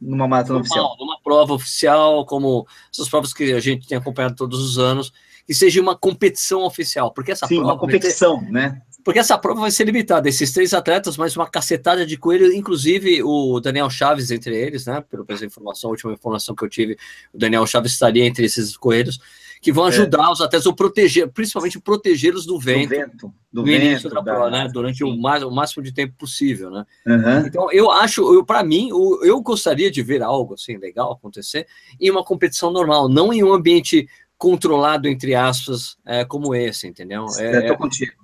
[0.00, 0.96] numa maratona oficial.
[0.98, 5.12] Numa prova oficial, como essas provas que a gente tem acompanhado todos os anos,
[5.46, 8.82] que seja uma competição oficial, porque essa Sim, prova uma competição, ter, né?
[9.04, 13.22] Porque essa prova vai ser limitada, esses três atletas, mais uma cacetada de coelho, inclusive
[13.22, 15.02] o Daniel Chaves entre eles, né?
[15.08, 16.96] Pelo essa informação, a última informação que eu tive,
[17.32, 19.18] o Daniel Chaves estaria entre esses coelhos
[19.60, 19.88] que vão é.
[19.88, 20.32] ajudar é.
[20.32, 24.22] os atletas a proteger, principalmente protegê-los do vento, do vento, do no vento, início da
[24.22, 24.68] prova, né?
[24.72, 26.84] Durante o, mais, o máximo de tempo possível, né?
[27.06, 27.46] Uhum.
[27.46, 31.66] Então, eu acho, para mim, eu, eu gostaria de ver algo assim legal acontecer
[32.00, 37.26] em uma competição normal, não em um ambiente controlado, entre aspas, é, como esse, entendeu?
[37.38, 38.19] É, eu tô contigo.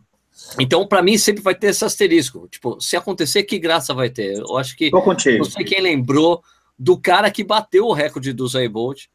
[0.61, 2.47] Então, para mim, sempre vai ter esse asterisco.
[2.49, 4.39] Tipo, se acontecer, que graça vai ter?
[4.39, 4.91] Eu acho que.
[4.91, 5.39] Tô contigo.
[5.39, 6.43] Não sei quem lembrou
[6.78, 9.07] do cara que bateu o recorde do Zay Bolt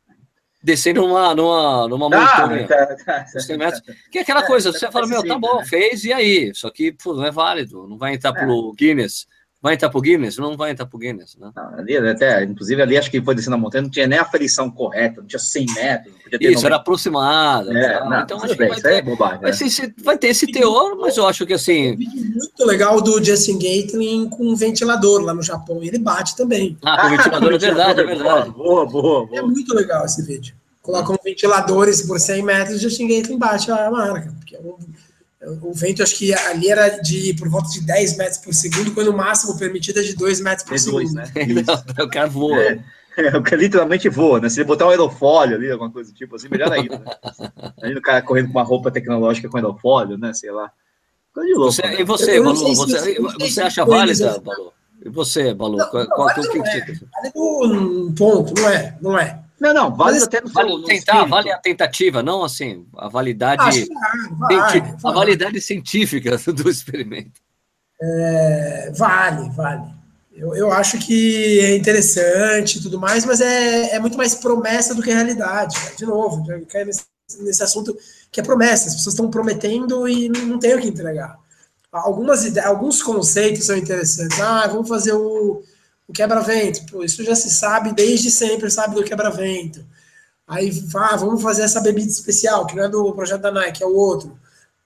[0.63, 2.67] descendo numa, numa, numa ah, montanha.
[2.67, 5.65] Tá, tá, tá, que é aquela coisa, você fala, meu, tá bom, né?
[5.65, 6.51] fez, e aí?
[6.53, 8.34] Só que pô, não é válido, não vai entrar é.
[8.34, 9.28] pro Guinness.
[9.62, 10.38] Vai entrar pro Guinness?
[10.38, 11.51] Não vai entrar pro Guinness, né?
[11.55, 14.26] Não, ali, até, inclusive, ali acho que foi descendo a montanha, não tinha nem a
[14.26, 16.16] ferição correta, não tinha 100 metros.
[16.32, 16.66] Isso, 90.
[16.66, 17.78] era aproximado.
[17.78, 19.93] É, não, então, acho bem, que vai ter, é bobagem, vai, né?
[20.03, 21.95] vai ter esse teor, mas eu acho que assim.
[21.95, 26.76] Muito legal do Justin Gatlin com um ventilador lá no Japão, e ele bate também.
[26.84, 28.49] Ah, com ventilador, é verdade, é verdade.
[28.49, 29.30] Boa, boa, boa.
[29.32, 33.91] É muito legal esse vídeo colocam ventiladores por 100 metros e xinguei aqui embaixo a
[33.91, 34.34] marca.
[34.39, 34.80] Porque o,
[35.62, 39.08] o vento, acho que ali era de por volta de 10 metros por segundo, quando
[39.08, 41.02] o máximo permitido é de 2 metros por é segundo.
[41.02, 41.24] Dois, né?
[42.00, 42.62] o cara voa.
[42.62, 42.80] É,
[43.18, 44.50] é, o cara literalmente voa, né?
[44.50, 47.00] Se ele botar um aerofólio ali, alguma coisa do tipo assim, melhor ainda.
[47.00, 47.74] Né?
[47.82, 50.32] Aí o cara correndo com uma roupa tecnológica com aerofólio, né?
[50.34, 50.72] Sei lá.
[51.36, 52.02] de louco, você, né?
[52.02, 54.72] E você, Balu, você, você acha válida, Balu?
[55.04, 55.78] E você, Balu?
[55.78, 56.80] Não, qual, não, qual, que, não é.
[56.80, 59.41] Vale um ponto, não é, não é.
[59.62, 63.07] Não, não, vale Mas, até no vale seu, tentar, vale a tentativa, não assim, a
[63.07, 63.88] validade,
[64.39, 67.39] vale, a validade científica do experimento.
[68.01, 69.84] É, vale, vale.
[70.34, 74.95] Eu, eu acho que é interessante e tudo mais, mas é, é muito mais promessa
[74.95, 75.80] do que realidade.
[75.80, 75.95] Cara.
[75.95, 77.05] De novo, já cai nesse,
[77.41, 77.95] nesse assunto
[78.32, 78.88] que é promessa.
[78.88, 81.38] As pessoas estão prometendo e não, não tem o que entregar.
[81.91, 84.39] Algumas alguns conceitos são interessantes.
[84.41, 85.62] Ah, vamos fazer o
[86.08, 87.04] o quebra-vento.
[87.04, 89.86] Isso já se sabe desde sempre, sabe do quebra-vento.
[90.47, 93.86] Aí, ah, vamos fazer essa bebida especial, que não é do projeto da Nike, é
[93.86, 94.38] o outro,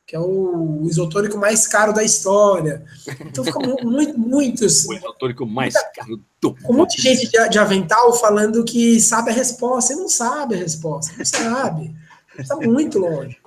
[0.06, 2.86] que é o isotônico mais caro da história.
[3.22, 4.86] Então fica muito, muitos.
[4.86, 8.64] O isotônico mais muita, caro do Com um monte de gente de, de, avental falando
[8.64, 9.94] que sabe a resposta.
[9.94, 11.96] Você não sabe a resposta, não sabe.
[12.38, 13.38] Está muito longe.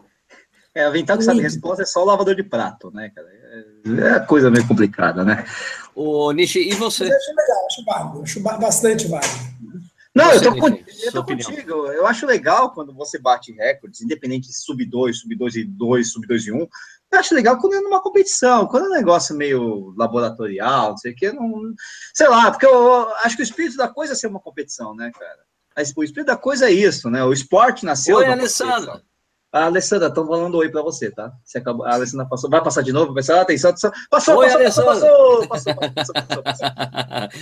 [0.75, 3.29] É, avental que sabe a resposta é só o lavador de prato, né, cara?
[3.89, 5.45] É, coisa meio complicada, né?
[5.95, 7.05] O Nishi, e você?
[7.05, 9.49] Eu acho legal, acho válido, acho bastante válido.
[10.15, 11.73] Não, você, eu tô, eu tô contigo.
[11.93, 16.13] Eu acho legal quando você bate recordes, independente de sub 2, sub 2 e 2,
[16.13, 16.59] sub 2 e 1.
[17.11, 21.13] Eu acho legal quando é numa competição, quando é um negócio meio laboratorial, não sei
[21.13, 21.73] o que, não.
[22.13, 25.11] Sei lá, porque eu acho que o espírito da coisa é ser uma competição, né,
[25.17, 25.39] cara?
[25.97, 27.23] O espírito da coisa é isso, né?
[27.25, 28.17] O esporte nasceu.
[28.17, 29.01] Oi, Alessandro.
[29.51, 31.33] A Alessandra, estão falando oi para você, tá?
[31.43, 32.51] Você acabou, a Alessandra passou.
[32.51, 33.15] Vai passar de novo?
[33.15, 33.91] Vai passar, atenção, atenção.
[34.11, 36.69] Passou, oi, passou, passou, passou, passou, passou, passou, passou,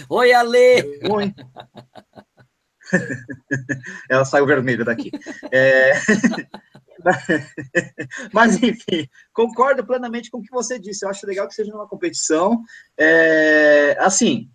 [0.17, 1.01] Oi, Ale!
[1.11, 1.35] Oi.
[4.09, 5.11] Ela saiu vermelha daqui.
[5.51, 5.95] É...
[8.33, 11.05] Mas, enfim, concordo plenamente com o que você disse.
[11.05, 12.63] Eu acho legal que seja uma competição.
[12.97, 13.97] É...
[13.99, 14.49] Assim,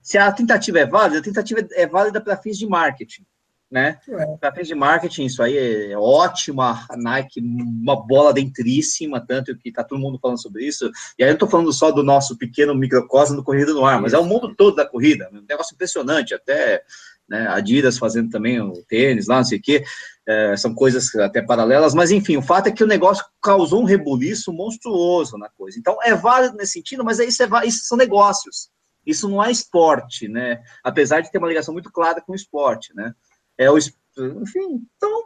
[0.00, 3.26] se a tentativa é válida, a tentativa é válida para fins de marketing
[3.70, 3.98] né?
[4.08, 4.52] É.
[4.52, 5.56] Fins de marketing, isso aí
[5.90, 6.62] é ótimo.
[6.62, 10.90] A Nike, uma bola dentríssima, tanto que tá todo mundo falando sobre isso.
[11.18, 14.12] E aí eu tô falando só do nosso pequeno microcosmo do Corrida no Ar, mas
[14.12, 15.28] é o mundo todo da corrida.
[15.32, 16.82] Um negócio impressionante, até
[17.28, 19.84] né, Adidas fazendo também o tênis lá, não sei o quê.
[20.26, 23.86] É, são coisas até paralelas, mas enfim, o fato é que o negócio causou um
[23.86, 25.78] rebuliço monstruoso na coisa.
[25.78, 28.70] Então é válido nesse sentido, mas isso, é, isso são negócios.
[29.06, 30.62] Isso não é esporte, né?
[30.82, 33.12] Apesar de ter uma ligação muito clara com o esporte, né?
[33.58, 33.78] É o.
[33.78, 35.24] Enfim, então,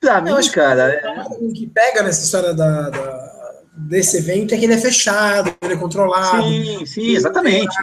[0.00, 0.98] pra mim, acho cara.
[0.98, 1.22] Que, é...
[1.40, 5.74] O que pega nessa história da, da, desse evento é que ele é fechado, ele
[5.74, 6.42] é controlado.
[6.42, 7.76] Sim, sim, exatamente.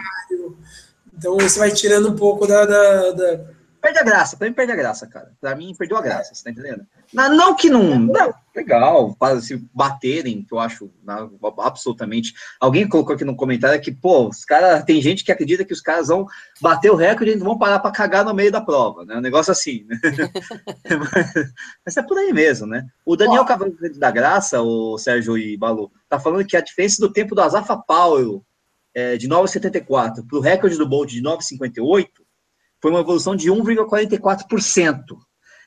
[1.15, 3.52] Então, isso vai tirando um pouco da, da, da
[3.83, 5.33] perde a graça, pra mim perde a graça, cara.
[5.41, 6.87] Pra mim perdeu a graça, você tá entendendo?
[7.13, 12.33] Não, não que não, não, legal, para se baterem, que eu acho não, absolutamente.
[12.61, 15.81] Alguém colocou aqui no comentário que, pô, os caras, tem gente que acredita que os
[15.81, 16.25] caras vão
[16.61, 19.17] bater o recorde e não vão parar para cagar no meio da prova, né?
[19.17, 19.99] Um negócio assim, né?
[21.85, 22.87] Mas é por aí mesmo, né?
[23.05, 27.11] O Daniel Cavaleiro da Graça, o Sérgio e Balu, tá falando que a diferença do
[27.11, 28.45] tempo do Azafa Paulo
[28.95, 32.07] é, de 9,74 para o recorde do Bolt de 9,58
[32.83, 35.17] foi uma evolução de 1,44%.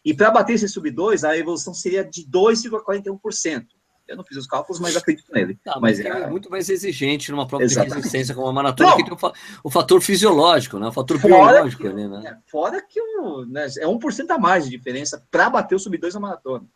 [0.04, 3.64] E para bater esse sub 2, a evolução seria de 2,41%.
[4.06, 5.58] Eu não fiz os cálculos, mas acredito nele.
[5.64, 7.90] Tá, mas, mas é, é, muito mais exigente numa prova Exatamente.
[7.90, 8.96] de resistência como a maratona, não.
[8.98, 9.32] que tem o,
[9.64, 10.88] o, fator fisiológico, né?
[10.88, 12.22] o fator fora biológico que, ali, né?
[12.26, 15.96] É, fora que o, né, é 1% a mais de diferença para bater o sub
[15.96, 16.66] 2 na maratona.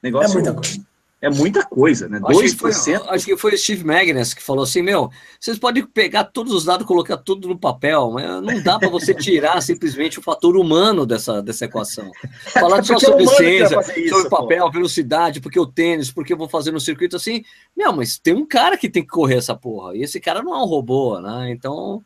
[0.00, 0.86] Negócio, é muita coisa.
[1.20, 2.20] É muita coisa, né?
[2.24, 2.50] Acho 2%.
[2.50, 2.72] Que foi,
[3.08, 6.64] acho que foi o Steve Magnus que falou assim: meu, vocês podem pegar todos os
[6.64, 11.04] dados, colocar tudo no papel, mas não dá para você tirar simplesmente o fator humano
[11.04, 12.12] dessa, dessa equação.
[12.52, 14.70] Falar só sobre ciência, sobre papel, pô.
[14.70, 17.42] velocidade, porque o tênis, porque eu vou fazer no circuito assim.
[17.76, 20.54] Meu, mas tem um cara que tem que correr essa porra, e esse cara não
[20.54, 21.50] é um robô, né?
[21.50, 22.00] Então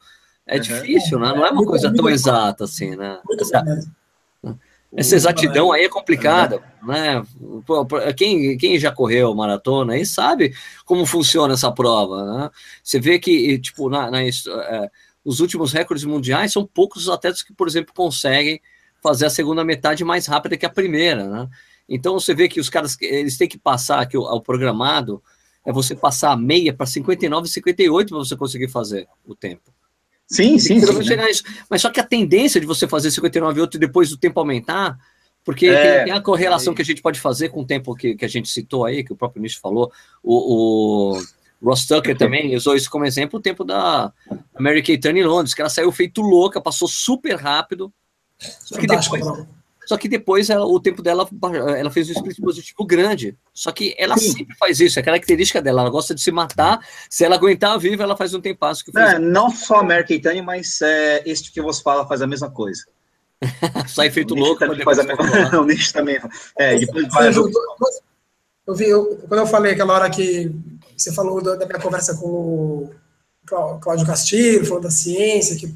[0.46, 0.62] é uhum.
[0.62, 1.34] difícil, né?
[1.34, 3.18] Não é uma coisa tão exata assim, né?
[3.38, 3.62] Essa,
[4.95, 7.22] essa exatidão aí é complicada, né?
[8.16, 12.51] Quem, quem já correu maratona aí sabe como funciona essa prova, né?
[12.82, 14.30] Você vê que, tipo, na, na é,
[15.24, 18.61] os últimos recordes mundiais são poucos os atletas que, por exemplo, conseguem
[19.03, 21.49] fazer a segunda metade mais rápida que a primeira, né?
[21.88, 25.22] Então você vê que os caras eles têm que passar que o, o programado
[25.64, 29.72] é você passar a meia para 59 e 58 para você conseguir fazer o tempo.
[30.32, 31.04] Sim, sim, sim.
[31.04, 31.32] Chegar né?
[31.68, 34.40] Mas só que a tendência de você fazer 59 e outro e depois o tempo
[34.40, 34.98] aumentar,
[35.44, 36.76] porque é, tem, tem, a correlação é.
[36.76, 39.12] que a gente pode fazer com o tempo que, que a gente citou aí, que
[39.12, 41.22] o próprio ministro falou, o, o
[41.62, 44.10] Ross Tucker também usou isso como exemplo, o tempo da
[44.58, 47.92] Mary Kay Turner em Londres, que ela saiu feito louca, passou super rápido,
[48.38, 49.22] só que depois,
[49.86, 51.28] só que depois ela, o tempo dela,
[51.76, 53.36] ela fez um split positivo grande.
[53.52, 54.32] Só que ela Sim.
[54.32, 55.82] sempre faz isso, é característica dela.
[55.82, 56.80] Ela gosta de se matar.
[57.10, 58.84] Se ela aguentar viva, ela faz um tempasso.
[58.84, 62.26] Que é, não só a Mary Keitane, mas é, este que você fala faz a
[62.26, 62.84] mesma coisa.
[63.88, 64.64] Sai feito louco.
[64.84, 65.24] Faz a mesma...
[65.50, 66.18] não, o Nietzsche também.
[66.56, 67.30] É, depois vai...
[68.64, 70.54] Eu vi, eu, quando eu falei aquela hora que
[70.96, 72.90] você falou da, da minha conversa com o
[73.80, 75.74] Cláudio Castilho, falando da ciência, que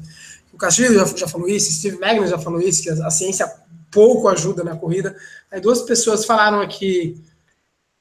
[0.53, 3.45] o Castilho já, já falou isso, Steve Magnus já falou isso, que a, a ciência
[3.91, 5.15] pouco ajuda na corrida.
[5.51, 7.21] Aí duas pessoas falaram aqui,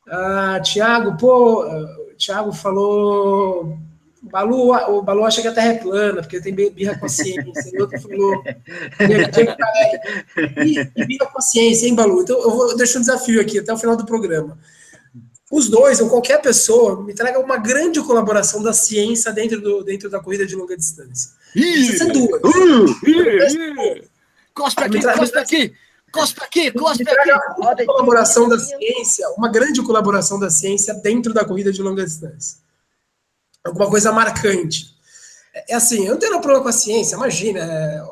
[0.08, 3.78] ah, Tiago, pô, o Tiago falou,
[4.22, 7.70] Balu, o Balu acha que a Terra é plana, porque tem birra com a ciência.
[7.72, 8.42] E outro falou,
[10.64, 12.22] e birra com a ciência, hein, Balu?
[12.22, 14.58] Então eu vou deixar um desafio aqui até o final do programa.
[15.50, 20.10] Os dois, ou qualquer pessoa, me traga uma grande colaboração da ciência dentro, do, dentro
[20.10, 21.30] da corrida de longa distância.
[21.52, 22.42] Precisa ser duas.
[24.56, 24.62] Uh.
[24.62, 25.74] Cospe aqui, cospe aqui,
[26.10, 27.30] cospe aqui, cospe aqui.
[27.58, 32.58] Uma colaboração da ciência, uma grande colaboração da ciência dentro da corrida de longa distância.
[33.62, 34.96] Alguma coisa marcante.
[35.54, 37.60] É, é assim, eu não tenho problema com a ciência, imagina.
[37.60, 38.02] É,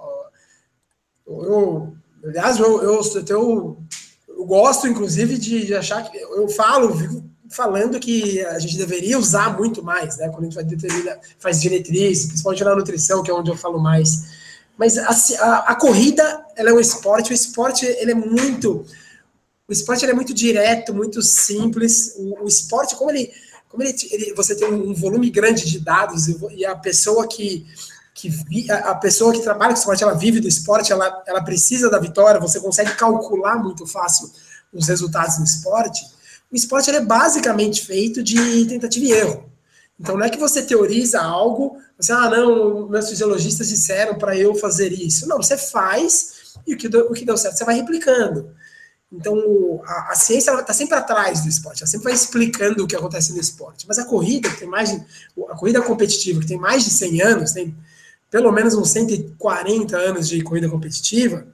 [1.26, 3.78] eu, aliás, eu, eu, eu,
[4.28, 6.18] eu gosto, inclusive, de, de achar que.
[6.18, 10.28] Eu falo, vivo falando que a gente deveria usar muito mais, né?
[10.28, 13.78] Quando a gente vai determinar, faz diretrizes, principalmente na nutrição, que é onde eu falo
[13.78, 14.43] mais
[14.76, 15.10] mas a,
[15.44, 18.84] a, a, corrida, ela é um esporte, o esporte, ele é muito...
[19.66, 22.14] O esporte é muito direto, muito simples.
[22.16, 23.32] O, o esporte, como ele...
[23.68, 27.66] Como ele, ele, você tem um volume grande de dados e a pessoa que,
[28.14, 31.90] que vi, a pessoa que trabalha com esporte, ela vive do esporte, ela, ela precisa
[31.90, 34.30] da vitória, você consegue calcular muito fácil
[34.72, 36.04] os resultados no esporte.
[36.52, 39.53] O esporte é basicamente feito de tentativa e erro.
[39.98, 44.54] Então não é que você teoriza algo, você, ah, não, meus fisiologistas disseram para eu
[44.54, 45.28] fazer isso.
[45.28, 48.50] Não, você faz e o que, deu, o que deu certo você vai replicando.
[49.12, 52.96] Então a, a ciência está sempre atrás do esporte, ela sempre vai explicando o que
[52.96, 53.86] acontece no esporte.
[53.86, 55.04] Mas a corrida, que tem mais de,
[55.48, 57.76] a corrida competitiva, que tem mais de 100 anos, tem
[58.30, 61.46] pelo menos uns 140 anos de corrida competitiva,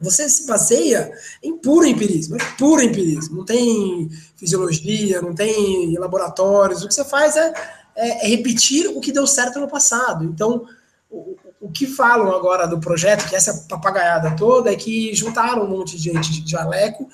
[0.00, 3.38] você se baseia em puro empirismo, é puro empirismo.
[3.38, 6.82] Não tem fisiologia, não tem laboratórios.
[6.82, 7.52] O que você faz é,
[7.96, 10.24] é, é repetir o que deu certo no passado.
[10.24, 10.66] Então,
[11.10, 15.68] o, o, que falam agora do projeto, que essa papagaiada toda, é que juntaram um
[15.68, 17.08] monte de gente de jaleco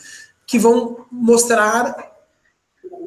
[0.47, 2.11] que vão mostrar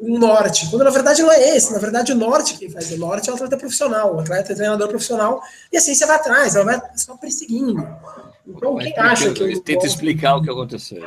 [0.02, 2.98] um norte, quando na verdade não é esse, na verdade o norte quem faz o
[2.98, 6.54] norte é o atleta profissional, o atleta é treinador profissional, e assim você vai atrás,
[6.54, 7.86] ela vai só perseguindo.
[8.46, 9.42] Então, quem acha que.
[9.42, 11.02] Ele tenta explicar o que aconteceu.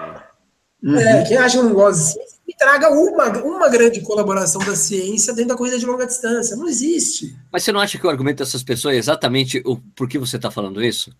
[0.84, 0.98] Uhum.
[0.98, 4.76] É, quem acha que não gosta de ciência, me traga uma, uma grande colaboração da
[4.76, 6.56] ciência dentro da corrida de longa distância.
[6.56, 7.36] Não existe.
[7.52, 10.36] Mas você não acha que o argumento dessas pessoas é exatamente o por que você
[10.36, 11.12] está falando isso?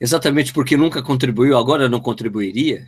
[0.00, 2.86] exatamente porque nunca contribuiu, agora não contribuiria?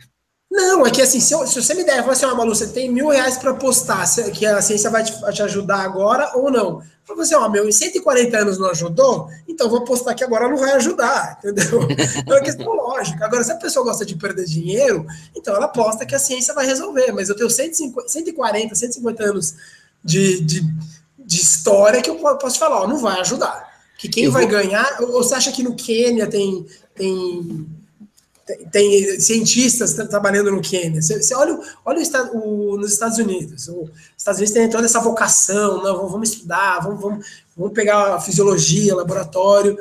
[0.49, 2.67] Não, é que assim, se, eu, se você me der, fala assim, ó, Malu, você
[2.67, 6.81] tem mil reais para apostar, que a ciência vai te, te, ajudar agora ou não.
[7.05, 10.57] Para você, ó, meu, em 140 anos não ajudou, então vou apostar que agora não
[10.57, 11.85] vai ajudar, entendeu?
[12.17, 13.25] Então é questão lógica.
[13.25, 16.65] Agora, se a pessoa gosta de perder dinheiro, então ela aposta que a ciência vai
[16.65, 19.55] resolver, mas eu tenho 150, 140, 150 anos
[20.03, 20.61] de, de,
[21.19, 23.67] de história que eu posso te falar, ó, não vai ajudar.
[23.97, 24.51] Que quem eu vai vou...
[24.51, 27.67] ganhar, ou você acha que no Quênia tem, tem
[28.71, 31.01] tem, cientistas trabalhando no Quênia.
[31.01, 32.01] Você, você olha, olha
[32.33, 33.67] o, o, nos Estados Unidos.
[33.67, 37.25] Os Estados Unidos tem toda essa vocação, não, vamos estudar, vamos, vamos,
[37.55, 39.77] vamos pegar a fisiologia, laboratório.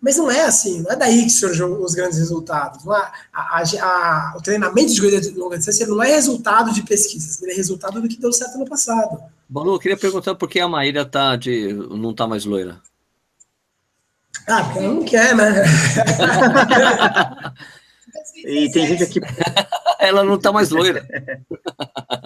[0.00, 2.86] Mas não é assim, não é daí que surgem os grandes resultados.
[2.86, 2.90] É,
[3.32, 7.40] a, a, a, o treinamento de corrida de longa distância não é resultado de pesquisas,
[7.42, 9.18] ele é resultado do que deu certo no passado.
[9.48, 12.80] Balu, eu queria perguntar por que a Maíra tá de, não está mais loira.
[14.46, 15.64] Ah, porque ela não quer, né?
[18.36, 19.20] E tem gente aqui.
[19.98, 21.06] Ela não tá mais loira.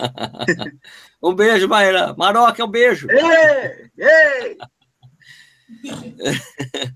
[1.22, 2.14] um beijo, Maíra.
[2.16, 3.08] Maroca, um beijo.
[3.10, 3.90] Ei!
[3.96, 4.58] Ei!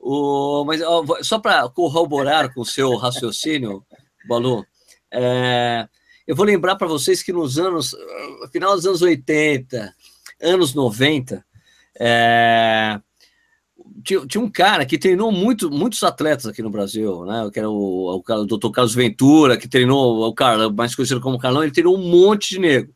[0.00, 3.84] o, mas ó, só para corroborar com o seu raciocínio,
[4.26, 4.66] Balu,
[5.12, 5.86] é,
[6.26, 7.94] eu vou lembrar para vocês que nos anos,
[8.50, 9.94] final dos anos 80,
[10.40, 11.44] anos 90,
[12.00, 12.98] é,
[14.02, 17.48] tinha, tinha, um cara que treinou muito, muitos atletas aqui no Brasil, né?
[17.52, 18.70] Que era o, o, o Dr.
[18.70, 22.60] Carlos Ventura, que treinou o cara mais conhecido como Carlão, ele treinou um monte de
[22.60, 22.94] negro.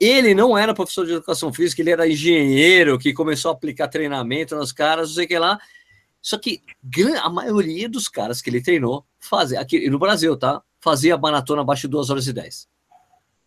[0.00, 4.56] Ele não era professor de educação física, ele era engenheiro que começou a aplicar treinamento
[4.56, 5.58] nos caras, não sei o que lá.
[6.20, 6.60] Só que
[7.22, 10.62] a maioria dos caras que ele treinou fazia, aqui no Brasil, tá?
[10.80, 12.71] Fazia maratona abaixo de 2 horas e 10.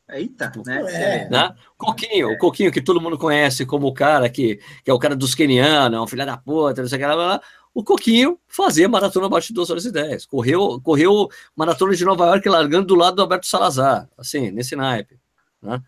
[0.10, 0.82] Eita, tipo, né?
[0.88, 1.56] É, né?
[1.78, 2.34] Coquinho, é.
[2.34, 5.34] o Coquinho que todo mundo conhece como o cara que, que é o cara dos
[5.34, 7.42] kenianos, é um filho da puta, não sei o que lá,
[7.76, 10.26] o Coquinho fazia maratona abaixo de 2 horas e 10.
[10.28, 15.20] Correu, correu maratona de Nova York largando do lado do Alberto Salazar, assim, nesse naipe.
[15.62, 15.82] Né?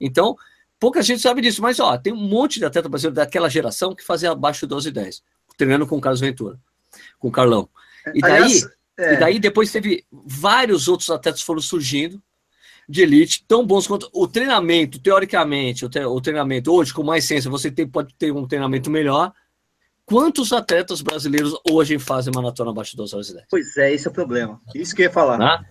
[0.00, 0.36] Então,
[0.80, 4.02] pouca gente sabe disso, mas ó, tem um monte de atleta brasileiro daquela geração que
[4.02, 5.22] fazia abaixo de 12 e 10,
[5.58, 6.58] treinando com o Carlos Ventura,
[7.18, 7.68] com o Carlão.
[8.14, 9.14] E daí, Aliás, é...
[9.14, 12.22] e daí depois teve vários outros atletas foram surgindo,
[12.88, 17.50] de elite tão bons quanto o treinamento, teoricamente, o, o treinamento hoje, com mais ciência,
[17.50, 19.32] você tem, pode ter um treinamento melhor.
[20.04, 23.46] Quantos atletas brasileiros hoje fazem maratona abaixo de 2 horas e 10?
[23.50, 24.60] Pois é, esse é o problema.
[24.74, 25.40] Isso que eu ia falar.
[25.40, 25.64] Ah?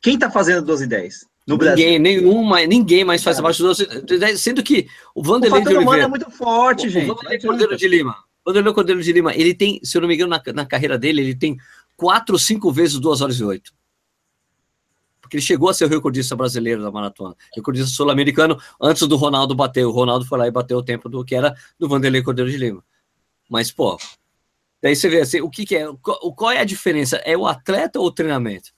[0.00, 1.26] Quem está fazendo 12 e 10?
[1.44, 2.00] No ninguém, Brasil.
[2.00, 5.64] nenhum, mais, ninguém mais faz abaixo de 12 e 10, sendo que o Vanderlei o
[5.64, 6.04] de Oliveira...
[6.04, 7.10] é muito forte, o, gente.
[7.10, 8.16] O Vanderlei Cordeiro de Lima.
[8.46, 11.20] Vanderlei Cordeiro de Lima, ele tem, se eu não me engano, na, na carreira dele,
[11.20, 11.56] ele tem
[11.96, 13.72] 4 ou 5 vezes 2 horas e 8
[15.32, 19.54] porque ele chegou a ser o recordista brasileiro da maratona, recordista sul-americano, antes do Ronaldo
[19.54, 19.86] bater.
[19.86, 22.58] O Ronaldo foi lá e bateu o tempo do que era do Vanderlei Cordeiro de
[22.58, 22.84] Lima.
[23.48, 23.96] Mas, pô,
[24.82, 25.86] daí você vê assim, o que, que é,
[26.36, 27.16] qual é a diferença?
[27.24, 28.70] É o atleta ou o treinamento?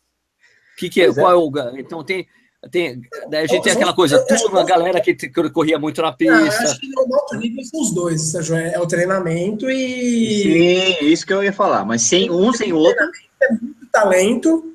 [0.75, 1.79] O que, que é, qual é o.
[1.79, 2.27] Então tem.
[2.71, 5.15] Tem, a gente tem aquela coisa, turma, a galera que
[5.53, 6.35] corria muito na pista.
[6.35, 10.97] eu acho que no alto nível são os dois, Sérgio, é o treinamento e.
[10.99, 13.05] Sim, isso que eu ia falar, mas sem um, sem o outro.
[13.43, 14.74] É muito talento,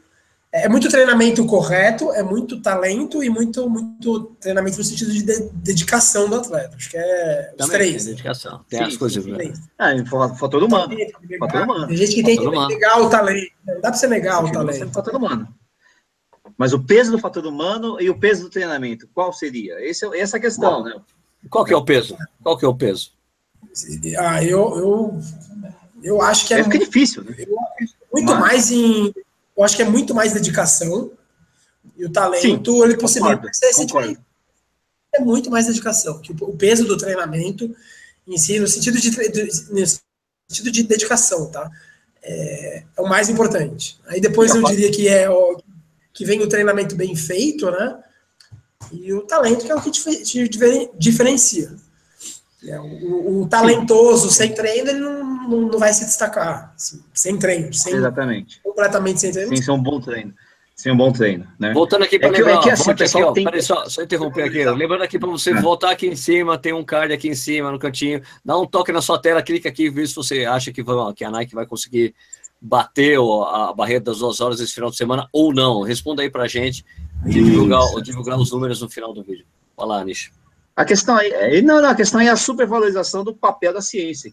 [0.52, 5.50] é muito treinamento correto, é muito talento e muito, muito treinamento no sentido de, de
[5.54, 6.76] dedicação do atleta.
[6.76, 8.04] Acho que é os Também três.
[8.04, 8.66] Tem dedicação.
[8.68, 9.26] Tem sim, as coisas.
[9.26, 9.54] Né?
[9.78, 9.92] Ah,
[10.36, 10.96] fator humano.
[11.40, 11.88] Fator humano.
[11.88, 13.52] Tem gente que tem que negar o talento.
[13.66, 14.92] Não dá para você negar o talento.
[14.92, 15.48] Fator humano.
[16.58, 19.80] Mas o peso do fator humano e o peso do treinamento, qual seria?
[19.80, 20.94] Esse, é, essa é a questão, né?
[21.50, 22.18] Qual que é o peso?
[22.44, 23.12] Qual que é o peso?
[24.18, 25.20] Ah, eu, eu,
[26.04, 26.58] eu acho que é.
[26.58, 27.36] É, é difícil, né?
[28.12, 28.40] muito Mas...
[28.40, 29.14] mais em
[29.60, 31.12] eu acho que é muito mais dedicação
[31.98, 34.18] e o talento Sim, ele possibilita concordo,
[35.14, 37.76] é muito mais dedicação que o peso do treinamento
[38.26, 39.86] em si no sentido de, no
[40.48, 41.70] sentido de dedicação tá?
[42.22, 44.00] É, é, o mais importante.
[44.08, 45.62] Aí depois eu diria que é o,
[46.14, 48.02] que vem o treinamento bem feito né?
[48.94, 50.50] E o talento que é o que te,
[50.98, 51.68] diferencia.
[51.68, 51.89] é,
[52.62, 56.74] o, o, talentoso sem treino ele não não, não vai se destacar.
[56.76, 57.74] Assim, sem treino.
[57.74, 58.62] Sem, Exatamente.
[58.62, 59.50] Completamente sem treino.
[59.50, 60.34] Sem ser um bom treino.
[60.76, 61.74] Sem um bom treino, né?
[61.74, 63.44] Voltando aqui para é lembrar, é que, assim, aqui, ó, tem...
[63.44, 64.66] peraí, só, só interromper aqui.
[64.66, 64.74] Ó.
[64.74, 65.60] Lembrando aqui para você é.
[65.60, 68.22] voltar aqui em cima, tem um card aqui em cima, no cantinho.
[68.46, 71.26] Dá um toque na sua tela, clica aqui, vê se você acha que, vai, que
[71.26, 72.16] a Nike vai conseguir
[72.62, 75.82] bater a barreira das duas horas esse final de semana ou não.
[75.82, 76.86] Responda aí para a gente
[77.26, 79.46] e divulgar, divulgar, os números no final do vídeo.
[79.76, 80.32] Olá, lá, Nish.
[80.76, 84.32] A questão aí, é, não, não, a questão é a supervalorização do papel da ciência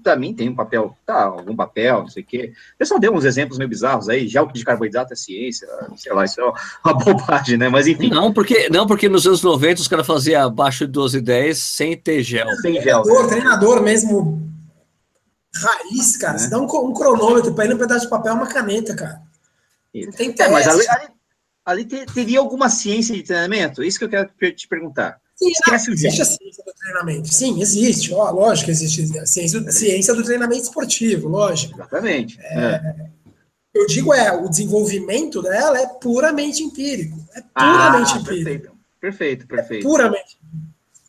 [0.00, 2.52] para mim tem um papel, tá, algum papel, não sei o quê.
[2.78, 6.24] Eu só dei uns exemplos meio bizarros aí, gel de carboidrato é ciência, sei lá,
[6.24, 6.44] isso é
[6.84, 7.68] uma bobagem, né?
[7.68, 8.08] Mas enfim.
[8.08, 11.58] Não, porque, não, porque nos anos 90 os caras faziam abaixo de 12 e 10
[11.58, 12.48] sem ter gel.
[12.56, 13.02] Sem gel.
[13.02, 14.50] Treinador, treinador mesmo
[15.54, 16.34] Raiz, cara.
[16.34, 16.38] Né?
[16.38, 19.20] Você dá um, um cronômetro para ele, um pedaço de papel, uma caneta, cara.
[19.94, 20.42] Não tem teste.
[20.42, 21.08] É, mas ali, ali,
[21.66, 23.82] ali teria alguma ciência de treinamento?
[23.82, 25.20] Isso que eu quero te perguntar.
[25.34, 27.34] Sim, Esquece não, existe a ciência do treinamento.
[27.34, 28.12] Sim, existe.
[28.12, 31.74] Ó, lógico que existe a ciência, do, ciência do treinamento esportivo, lógico.
[31.74, 32.38] Exatamente.
[32.40, 33.06] É, é.
[33.74, 37.18] Eu digo é, o desenvolvimento dela é puramente empírico.
[37.34, 38.44] É puramente ah, empírico.
[38.44, 39.86] Perfeito, perfeito, perfeito.
[39.86, 40.38] É puramente.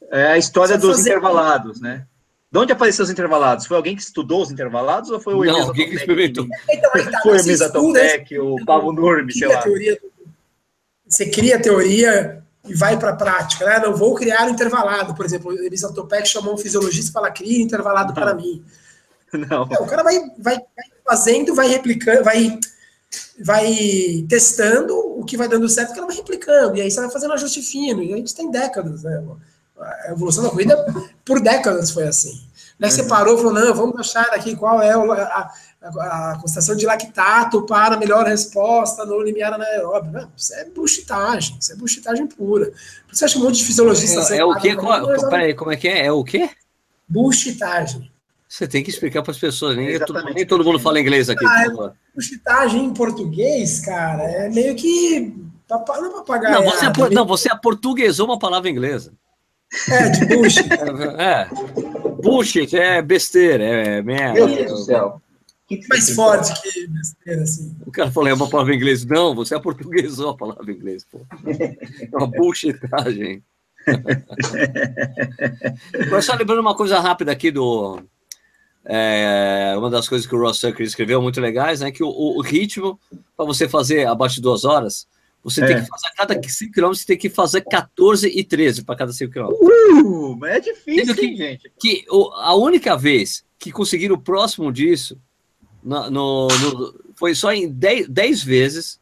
[0.09, 1.09] É a história dos fazer...
[1.09, 2.05] intervalados, né?
[2.49, 3.65] De onde apareceu os intervalados?
[3.65, 6.47] Foi alguém que estudou os intervalados ou foi o Não, alguém que experimentou.
[6.69, 9.61] Então, tá, foi o Mesatopec, o Pavo Nurmi, sei lá.
[9.61, 9.99] Teoria,
[11.07, 13.65] você cria a teoria e vai para a prática.
[13.65, 13.79] Né?
[13.79, 15.13] Não vou criar um intervalado.
[15.13, 18.13] Por exemplo, o Mesatopec chamou um fisiologista e fala, cria intervalado Não.
[18.13, 18.63] para mim.
[19.33, 19.67] Não.
[19.69, 22.57] É, o cara vai, vai, vai fazendo, vai replicando, vai,
[23.43, 26.77] vai testando o que vai dando certo, que ela vai replicando.
[26.77, 28.01] E aí você vai fazendo ajuste fino.
[28.03, 29.23] E a gente tem décadas, né?
[29.79, 30.77] A evolução da corrida,
[31.25, 32.47] por décadas, foi assim.
[32.79, 32.89] Né?
[32.89, 33.07] Você uhum.
[33.07, 35.53] parou e falou, não, vamos achar aqui qual é a, a,
[35.83, 40.11] a concentração de lactato para melhor resposta no limiar anaeróbio.
[40.11, 42.65] Não, isso é buchitagem, isso é buchitagem pura.
[42.65, 44.31] Por isso acha um monte de fisiologistas...
[44.31, 44.75] É, é o quê?
[44.75, 46.05] Qual, peraí, como é que é?
[46.05, 46.49] É o quê?
[47.07, 48.11] Buchitagem.
[48.47, 51.45] Você tem que explicar para as pessoas, nem, todo, nem todo mundo fala inglês aqui.
[51.45, 55.35] Ah, é, buchitagem em português, cara, é meio que...
[55.69, 56.53] Não é papagaio.
[56.55, 59.11] Não, você, é, não, você aportuguesou uma palavra inglesa.
[59.89, 60.69] É, de bullshit.
[61.17, 61.49] é.
[62.21, 64.33] Bullshit é besteira, é merda.
[64.33, 65.21] Meu Deus do céu.
[65.89, 67.75] Mais forte que besteira, assim.
[67.85, 69.05] O cara falou, é uma palavra em inglês.
[69.05, 71.19] Não, você é portuguesou a palavra em inglês, pô.
[71.47, 71.77] É
[72.15, 73.43] uma bullshitagem.
[76.05, 78.01] Agora, só lembrando uma coisa rápida aqui do.
[78.85, 81.91] É, uma das coisas que o Ross Tucker escreveu, muito legais, né?
[81.91, 82.99] Que o, o ritmo
[83.35, 85.07] para você fazer abaixo de duas horas
[85.43, 85.67] você é.
[85.67, 88.95] tem que fazer a cada 5 km, você tem que fazer 14 e 13 para
[88.95, 89.49] cada 5 km.
[89.51, 91.71] Uh, mas é difícil, que, hein, gente?
[91.77, 95.19] Que a única vez que conseguiram próximo disso
[95.83, 98.99] no, no, no, foi só em 10, 10 vezes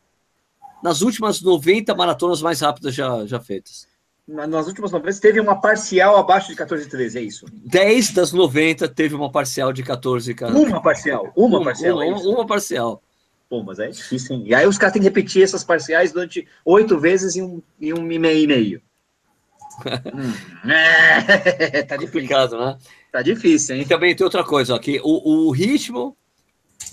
[0.82, 3.88] nas últimas 90 maratonas mais rápidas já, já feitas.
[4.28, 7.46] Nas últimas 90 teve uma parcial abaixo de 14 e 13, é isso?
[7.52, 11.98] 10 das 90 teve uma parcial de 14 e Uma parcial, uma, uma parcial.
[11.98, 13.04] Uma, é uma, parcial.
[13.50, 14.44] Pô, mas é difícil, hein?
[14.46, 17.94] E aí os caras têm que repetir essas parciais durante oito vezes em um, em
[17.94, 18.82] um e meio.
[20.14, 20.70] hum.
[20.72, 22.78] é, tá complicado, né?
[23.12, 23.82] Tá difícil, hein?
[23.82, 26.16] E também tem outra coisa, ó, que o, o ritmo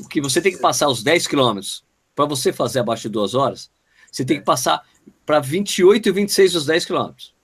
[0.06, 1.84] que você tem que passar os 10 quilômetros
[2.14, 3.70] para você fazer abaixo de duas horas,
[4.10, 4.82] você tem que passar
[5.24, 7.34] para 28 e 26 os 10 quilômetros.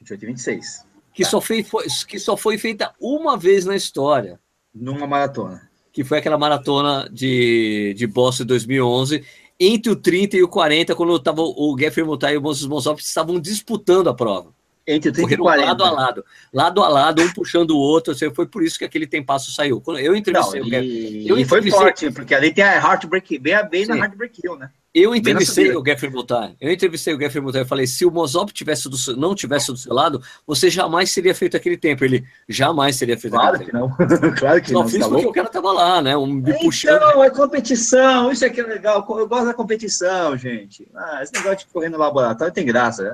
[0.00, 0.86] 28 e 26.
[1.14, 1.30] Que, tá.
[1.30, 4.40] só foi, foi, que só foi feita uma vez na história.
[4.74, 9.22] Numa maratona que foi aquela maratona de, de Boston 2011,
[9.60, 13.00] entre o 30 e o 40, quando tava o Geoffrey Mutai e o Moses Monsop
[13.00, 14.51] estavam disputando a prova.
[14.86, 15.66] Entre o 30 e o 40.
[15.66, 18.12] Lado a lado, lado a lado, um puxando o outro.
[18.12, 19.80] Assim, foi por isso que aquele tempasso saiu.
[19.80, 23.38] Quando eu entrevistei Não, e, eu entrevistei, e foi forte, porque ali tem a Heartbreak,
[23.38, 24.70] bem, bem na Heartbreak Hill, né?
[24.94, 26.54] Eu entrevistei o Geoffrey Mutai.
[26.60, 29.76] Eu entrevistei o Geoffrey Mutai e falei: se o Mozop tivesse do, não tivesse do
[29.78, 32.04] seu lado, você jamais teria feito aquele tempo.
[32.04, 33.96] Ele jamais teria feito claro aquele tempo.
[34.02, 34.34] Claro que não.
[34.34, 34.82] claro que não.
[34.82, 36.14] Só fiz tá porque o cara tava lá, né?
[36.14, 36.96] Um me puxando.
[36.96, 38.30] Então, é competição.
[38.30, 39.06] Isso aqui é legal.
[39.08, 40.86] Eu gosto da competição, gente.
[40.94, 43.10] Ah, esse negócio de correr no laboratório tem graça.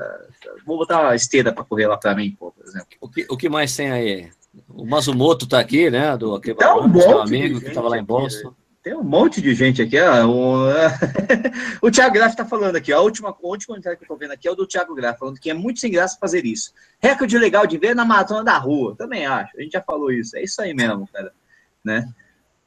[0.66, 2.88] Vou botar uma esteira para correr lá para mim, pô, por exemplo.
[3.00, 4.28] O que, o que mais tem aí?
[4.68, 6.16] O Mazumoto tá aqui, né?
[6.16, 8.52] Do aquele tá um meu amigo que tava lá em Boston.
[8.88, 10.00] Tem um monte de gente aqui.
[10.00, 10.66] Ó, o,
[11.86, 12.90] o Thiago Graff está falando aqui.
[12.90, 14.94] Ó, a última, o último comentário que eu estou vendo aqui é o do Thiago
[14.94, 16.72] Graff, falando que é muito sem graça fazer isso.
[16.98, 18.96] Recorde legal de ver na maratona da rua.
[18.96, 19.58] Também acho.
[19.58, 20.34] A gente já falou isso.
[20.38, 21.30] É isso aí mesmo, cara.
[21.84, 22.08] Né?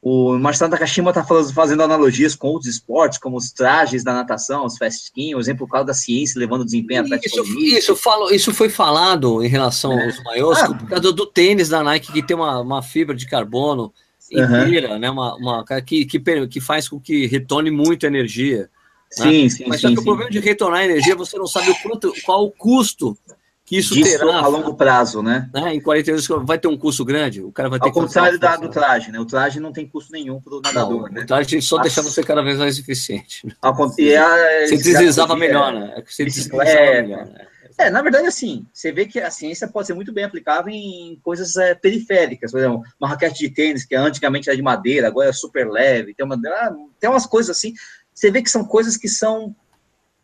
[0.00, 4.78] O Marcelo Takashima está fazendo analogias com outros esportes, como os trajes da natação, os
[4.78, 7.04] fast skin, o exemplo claro da ciência levando desempenho.
[7.16, 10.04] Isso, isso, falo, isso foi falado em relação é.
[10.04, 13.26] aos maiores, ah, por causa do tênis da Nike, que tem uma, uma fibra de
[13.28, 13.92] carbono
[14.32, 14.98] inteira, uhum.
[14.98, 15.10] né?
[15.10, 18.68] Uma, uma que, que, que faz com que retorne muita energia.
[19.10, 19.48] Sim, né?
[19.48, 22.12] sim, Mas sim, só que o problema de retornar energia, você não sabe o quanto,
[22.24, 23.16] qual o custo
[23.64, 24.38] que isso Disso terá.
[24.38, 25.48] a longo prazo, né?
[25.54, 25.74] né?
[25.74, 28.68] Em 42 vai ter um custo grande, o cara vai ter Ao contrário da, do
[28.68, 29.18] traje, né?
[29.20, 31.04] O traje não tem custo nenhum para o nadador.
[31.04, 31.22] Não, né?
[31.22, 31.84] O traje só Mas...
[31.84, 33.46] deixa você cada vez mais eficiente.
[33.62, 36.02] Ao, e a, você deslizava melhor, né?
[36.06, 37.46] Você deslizava é, melhor, né?
[37.82, 41.18] É, na verdade, assim, você vê que a ciência pode ser muito bem aplicável em
[41.20, 42.52] coisas é, periféricas.
[42.52, 46.14] Por exemplo, uma raquete de tênis, que antigamente era de madeira, agora é super leve,
[46.14, 47.74] tem, uma, ah, tem umas coisas assim.
[48.14, 49.54] Você vê que são coisas que são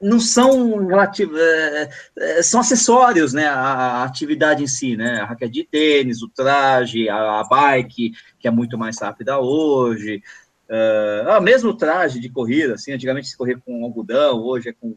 [0.00, 5.52] não são relativas, é, é, são acessórios, né, a, atividade em si, né, a raquete
[5.52, 10.22] de tênis, o traje, a, a bike, que é muito mais rápida hoje,
[10.70, 14.96] uh, mesmo o traje de corrida, assim, antigamente se corria com algodão, hoje é com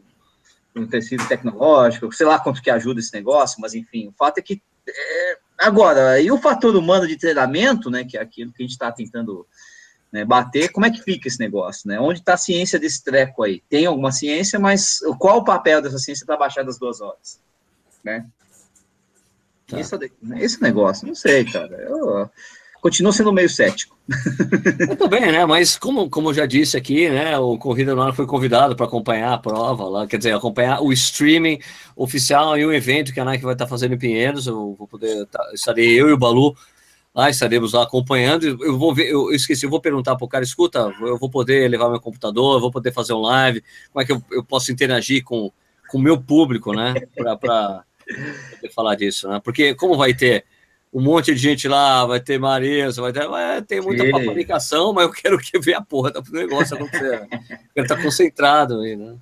[0.74, 4.42] um tecido tecnológico, sei lá quanto que ajuda esse negócio, mas enfim, o fato é
[4.42, 8.64] que é, agora, e o fator humano de treinamento, né, que é aquilo que a
[8.64, 9.46] gente está tentando
[10.12, 11.98] né, bater, como é que fica esse negócio, né?
[11.98, 13.62] Onde está a ciência desse treco aí?
[13.70, 17.40] Tem alguma ciência, mas qual o papel dessa ciência para baixar das duas horas,
[18.04, 18.26] né?
[19.66, 19.80] Tá.
[19.80, 21.74] Esse, esse negócio, não sei, cara.
[21.76, 22.30] Eu,
[22.82, 23.96] continuo sendo meio cético.
[24.88, 25.46] Muito bem, né?
[25.46, 27.38] Mas como, como eu já disse aqui, né?
[27.38, 30.92] O Corrida no Ar foi convidado para acompanhar a prova lá, quer dizer, acompanhar o
[30.92, 31.60] streaming
[31.94, 34.48] oficial e o evento que a Nike vai estar fazendo em Pinheiros.
[34.48, 36.56] Eu vou poder, tá, estarei eu e o Balu
[37.14, 38.44] lá, estaremos lá acompanhando.
[38.60, 41.70] Eu vou ver, eu esqueci, eu vou perguntar para o cara, escuta, eu vou poder
[41.70, 43.62] levar meu computador, vou poder fazer um live,
[43.92, 45.52] como é que eu, eu posso interagir com
[45.94, 46.94] o meu público, né?
[47.14, 47.84] Para
[48.56, 49.40] poder falar disso, né?
[49.44, 50.44] Porque como vai ter
[50.92, 55.04] um monte de gente lá, vai ter Marisa, vai ter, vai ter muita comunicação, mas
[55.04, 57.22] eu quero que ver a porra do negócio acontecer.
[57.22, 59.16] eu quero estar tá concentrado aí, né?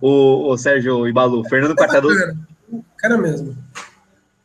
[0.00, 2.14] O, o Sérgio Ibalu, Fernando é Quartarolo.
[2.96, 3.56] Cara mesmo.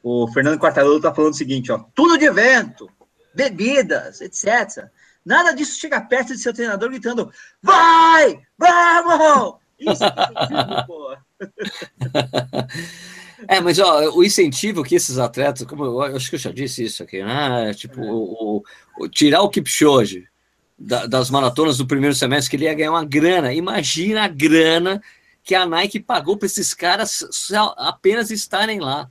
[0.04, 1.86] O Fernando Quartarolo tá falando o seguinte, ó.
[1.96, 2.90] Tudo de evento,
[3.34, 4.90] bebidas, etc.
[5.26, 8.42] Nada disso chega perto de seu treinador gritando: vai!
[8.58, 9.56] Vamos!
[9.80, 10.12] Isso é
[10.86, 11.16] pô.
[13.48, 16.52] É, mas ó, o incentivo que esses atletas, como eu, eu acho que eu já
[16.52, 17.74] disse isso aqui, né?
[17.74, 18.12] Tipo, é.
[18.12, 18.64] o,
[19.00, 20.28] o, tirar o Kipchoge
[20.78, 23.54] da, das maratonas do primeiro semestre, que ele ia ganhar uma grana.
[23.54, 25.02] Imagina a grana
[25.44, 27.24] que a Nike pagou para esses caras
[27.78, 29.10] apenas estarem lá.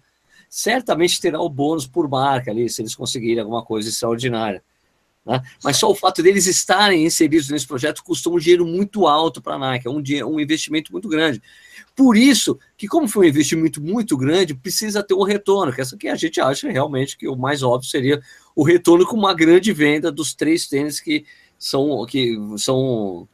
[0.49, 4.62] Certamente terá o bônus por marca ali, se eles conseguirem alguma coisa extraordinária.
[5.24, 5.43] Né?
[5.62, 9.55] Mas só o fato deles estarem inseridos nesse projeto custa um dinheiro muito alto para
[9.55, 10.03] a Nike, é um,
[10.33, 11.43] um investimento muito grande.
[11.95, 15.97] Por isso que, como foi um investimento muito grande, precisa ter um retorno, que essa
[15.97, 18.20] que a gente acha realmente que o mais óbvio seria
[18.55, 21.24] o retorno com uma grande venda dos três tênis que
[21.59, 23.29] são que são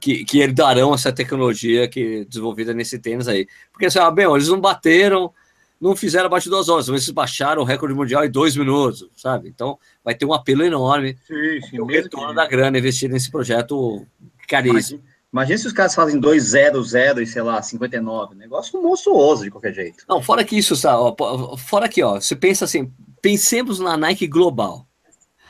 [0.00, 3.46] que, que herdarão essa tecnologia que desenvolvida nesse tênis aí.
[3.72, 5.32] Porque assim, ah, bem, eles não bateram
[5.80, 9.08] não fizeram abaixo de duas horas, mas eles baixaram o recorde mundial em dois minutos,
[9.16, 9.48] sabe?
[9.48, 11.16] Então vai ter um apelo enorme.
[11.26, 12.34] Sim, sim, o retorno que...
[12.34, 14.06] da grana investir nesse projeto
[14.46, 14.98] caríssimo.
[14.98, 18.34] Imagina, imagina se os caras fazem 2-0-0 e sei lá, 59.
[18.34, 20.04] Negócio monstruoso de qualquer jeito.
[20.08, 21.14] Não, fora que isso, sabe?
[21.58, 24.86] Fora que, ó, você pensa assim, pensemos na Nike global.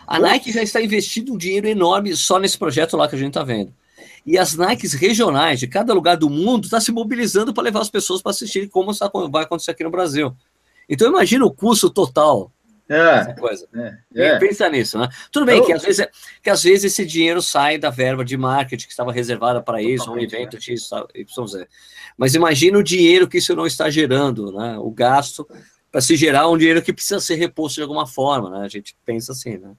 [0.07, 3.29] A Nike já está investindo um dinheiro enorme só nesse projeto lá que a gente
[3.29, 3.73] está vendo.
[4.27, 7.81] E as Nikes regionais de cada lugar do mundo estão tá se mobilizando para levar
[7.81, 8.93] as pessoas para assistir como
[9.31, 10.35] vai acontecer aqui no Brasil.
[10.89, 12.53] Então imagina o custo total
[12.95, 13.69] é, coisa.
[13.75, 14.39] É, é.
[14.39, 15.09] Pensa nisso, né?
[15.31, 15.65] Tudo bem Eu...
[15.65, 16.07] que, às vezes,
[16.43, 20.13] que às vezes esse dinheiro sai da verba de marketing que estava reservada para isso,
[20.13, 20.61] um evento é.
[20.61, 21.67] X, YZ.
[22.17, 24.77] Mas imagina o dinheiro que isso não está gerando, né?
[24.79, 25.49] O gasto
[25.91, 28.65] para se gerar um dinheiro que precisa ser reposto de alguma forma, né?
[28.65, 29.73] A gente pensa assim, né?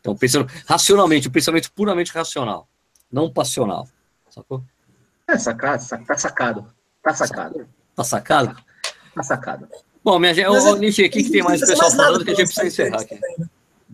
[0.00, 2.68] Então, pensando racionalmente, um pensamento puramente racional
[3.10, 3.88] não passional.
[4.28, 4.62] Sacou?
[5.26, 6.74] É sacado, tá sacado.
[7.02, 7.68] Tá sacado.
[7.96, 8.56] Tá sacado?
[9.14, 9.68] Tá sacado.
[10.02, 12.66] Bom, minha gente, ô, Nishi, aqui que tem mais pessoal falando que a gente precisa
[12.66, 13.18] encerrar aqui.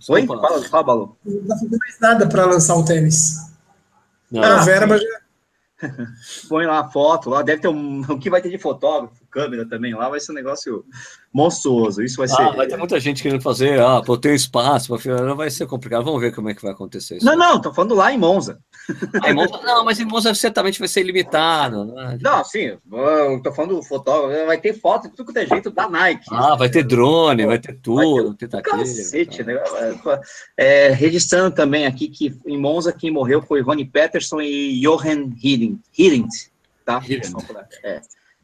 [0.08, 0.26] Oi?
[0.26, 1.16] Fala, fala, Balu.
[1.24, 3.50] Não dá mais nada para lançar o tênis.
[4.30, 4.42] Não.
[4.42, 5.26] A verba já
[6.48, 8.02] Põe lá a foto, lá deve ter um.
[8.08, 10.84] O que vai ter de fotógrafo, câmera também, lá vai ser um negócio
[11.32, 12.02] monstruoso.
[12.02, 12.56] Isso vai ah, ser.
[12.56, 16.04] Vai ter muita gente querendo fazer, ah, pô, tem espaço, não vai ser complicado.
[16.04, 17.26] Vamos ver como é que vai acontecer isso.
[17.26, 18.58] Não, não, tô falando lá em Monza.
[19.22, 21.84] Ah, em Monza não, mas em Monza certamente vai ser limitado.
[21.84, 22.18] Né?
[22.22, 25.70] Não, sim, eu tô falando do fotógrafo, vai ter foto de tudo que é jeito
[25.70, 26.26] da Nike.
[26.30, 29.60] Ah, vai ter drone, vai ter tudo, vai ter cacete, né?
[30.56, 36.28] É, registrando também aqui que em Monza quem morreu foi Ronnie Peterson e Johan Hiddink,
[36.84, 37.02] tá?
[37.82, 38.00] É.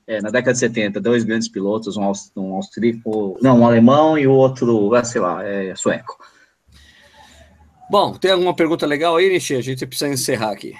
[0.06, 4.26] É, na década de 70, dois grandes pilotos, um, um austríaco, não, um alemão e
[4.26, 6.18] o outro, ah, sei lá, é sueco.
[7.88, 9.54] Bom, tem alguma pergunta legal aí, Nishi?
[9.54, 10.74] A gente precisa encerrar aqui.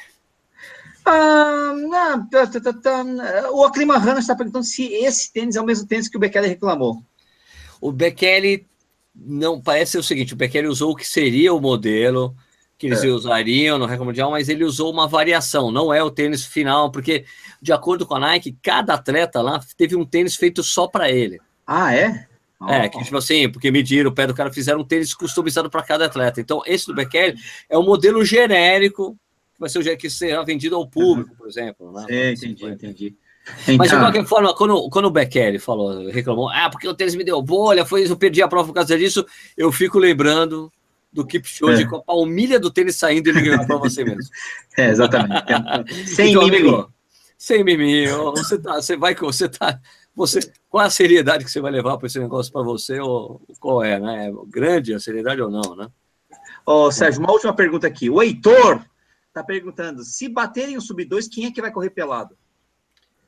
[1.05, 3.05] Ah, não, tá, tá, tá,
[3.51, 6.47] o Aclima Hanna está perguntando se esse tênis é o mesmo tênis que o Bekele
[6.47, 7.03] reclamou.
[7.81, 8.66] O Bekele
[9.14, 12.35] não parece ser o seguinte: o Bekele usou o que seria o modelo
[12.83, 13.07] que eles é.
[13.07, 17.24] usariam no recorde mundial, mas ele usou uma variação, não é o tênis final, porque
[17.61, 21.41] de acordo com a Nike, cada atleta lá teve um tênis feito só para ele.
[21.64, 22.26] Ah, é?
[22.68, 25.85] É, que tipo assim, porque mediram o pé do cara, fizeram um tênis customizado para
[25.85, 26.41] cada atleta.
[26.41, 27.39] Então, esse do Bekele
[27.70, 29.16] é um modelo genérico,
[29.55, 31.93] que vai ser o que será vendido ao público, por exemplo.
[31.93, 32.07] Né?
[32.09, 33.16] É, entendi, entendi.
[33.62, 33.76] Então...
[33.76, 37.22] Mas de qualquer forma, quando, quando o Bekele falou, reclamou, ah, porque o tênis me
[37.22, 39.24] deu bolha, foi isso, eu perdi a prova por causa disso,
[39.57, 40.68] eu fico lembrando
[41.13, 41.87] do Kipchoge é.
[41.87, 44.31] com a palmilha do tênis saindo e ele ganhou para você mesmo.
[44.77, 45.45] É, exatamente.
[46.09, 46.69] Sem então, mimimi.
[46.69, 46.93] Amigo,
[47.37, 48.09] sem mimimi.
[48.09, 49.79] Você, tá, você vai você tá.
[50.15, 53.01] Você, qual a seriedade que você vai levar para esse negócio para você?
[53.01, 54.29] Ou qual é, né?
[54.29, 55.89] É grande a seriedade ou não, né?
[56.65, 58.09] Ô, Sérgio, uma última pergunta aqui.
[58.09, 58.83] O Heitor
[59.27, 62.37] está perguntando: se baterem o sub-2, quem é que vai correr pelado?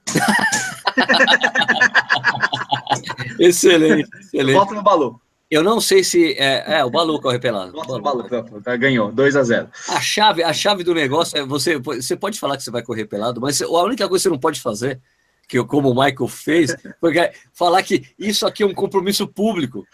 [3.39, 4.55] excelente, excelente.
[4.55, 5.21] Volta no balão.
[5.55, 6.33] Eu não sei se.
[6.33, 7.71] É, é o Balu corre pelado.
[7.71, 11.39] Nossa, o Balu, Balu tá, ganhou, 2 a 0 a chave, a chave do negócio
[11.39, 11.79] é você.
[11.79, 14.39] Você pode falar que você vai correr pelado, mas a única coisa que você não
[14.39, 15.01] pode fazer,
[15.47, 17.15] que como o Michael fez, foi
[17.53, 19.87] falar que isso aqui é um compromisso público.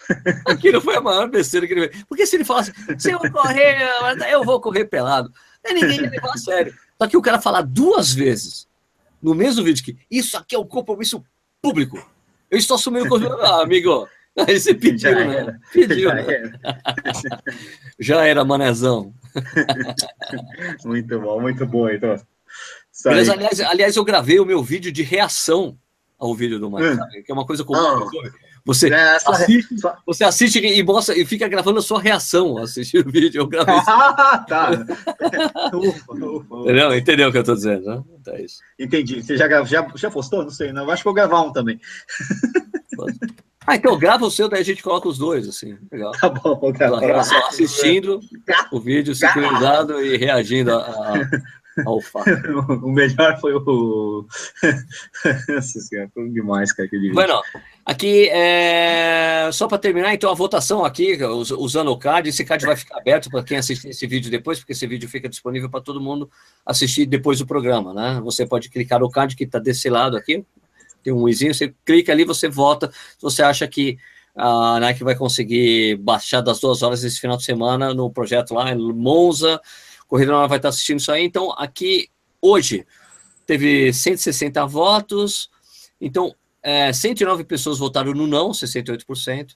[0.46, 2.04] Aquilo foi a maior besteira que ele fez.
[2.08, 3.76] Porque se ele falasse, se eu correr,
[4.30, 5.30] eu vou correr pelado,
[5.62, 6.72] ninguém ia levar a sério.
[6.98, 8.66] Só que o cara falar duas vezes
[9.22, 11.22] no mesmo vídeo que isso aqui é um compromisso
[11.61, 12.02] público.
[12.50, 14.08] Eu estou assumindo o Ah, amigo,
[14.47, 15.36] aí você pediu, já né?
[15.36, 15.61] Era.
[15.72, 16.09] Pediu.
[16.09, 16.24] Já, né?
[16.28, 16.61] era.
[17.99, 19.14] já era, manezão.
[20.84, 22.16] muito bom, muito bom, então.
[23.05, 25.78] Beleza, aliás, aliás, eu gravei o meu vídeo de reação
[26.18, 27.22] ao vídeo do Mike, hum.
[27.24, 27.80] que é uma coisa comum.
[27.80, 28.51] Oh.
[28.64, 29.74] Você, é, assiste,
[30.07, 33.41] você assiste e mostra e fica gravando a sua reação ao assistir o vídeo.
[33.41, 34.70] Eu gravei ah, tá.
[35.74, 36.95] ufa, ufa, Entendeu?
[36.95, 38.03] Entendeu o que eu estou dizendo, né?
[38.20, 38.59] Então é isso.
[38.78, 39.22] Entendi.
[39.22, 40.43] Você já, já, já postou?
[40.43, 40.84] Não sei, não.
[40.84, 41.80] Eu acho que vou gravar um também.
[43.66, 45.76] Ah, então grava o seu, daí a gente coloca os dois, assim.
[45.92, 46.12] Legal.
[46.12, 47.20] Tá bom, vou gravar.
[47.48, 48.20] Assistindo
[48.72, 51.14] o vídeo sincronizado e reagindo a, a
[51.86, 52.20] Alfa.
[52.82, 54.26] o melhor foi o.
[55.48, 56.88] Nossa senhora, foi demais, cara.
[56.88, 57.40] Que bueno,
[57.84, 59.50] aqui, é...
[59.52, 61.18] só para terminar, então, a votação aqui,
[61.58, 64.72] usando o card, esse card vai ficar aberto para quem assistir esse vídeo depois, porque
[64.72, 66.30] esse vídeo fica disponível para todo mundo
[66.64, 68.20] assistir depois do programa, né?
[68.24, 70.44] Você pode clicar no card que está desse lado aqui,
[71.03, 73.98] tem um izinho, você clica ali, você vota, se você acha que
[74.34, 78.72] a Nike vai conseguir baixar das duas horas esse final de semana no projeto lá
[78.72, 79.61] em Monza,
[80.11, 81.24] Corrida Nova vai estar assistindo isso aí.
[81.24, 82.09] Então, aqui,
[82.42, 82.84] hoje,
[83.46, 85.48] teve 160 votos.
[86.01, 89.55] Então, é, 109 pessoas votaram no não, 68%.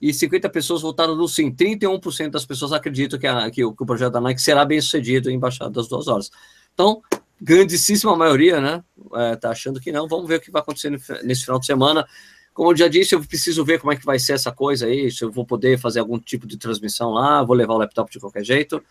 [0.00, 1.50] E 50 pessoas votaram no sim.
[1.50, 4.80] 31% das pessoas acreditam que, a, que, o, que, o, projeto da Nike será bem
[4.80, 6.30] sucedido em Baixada das Duas Horas.
[6.74, 7.00] Então,
[7.44, 8.82] grandíssima maioria, né?
[9.14, 10.08] É, tá achando que não.
[10.08, 10.90] Vamos ver o que vai acontecer
[11.22, 12.06] nesse final de semana.
[12.54, 15.10] Como eu já disse, eu preciso ver como é que vai ser essa coisa aí,
[15.10, 18.20] se eu vou poder fazer algum tipo de transmissão lá, vou levar o laptop de
[18.20, 18.82] qualquer jeito.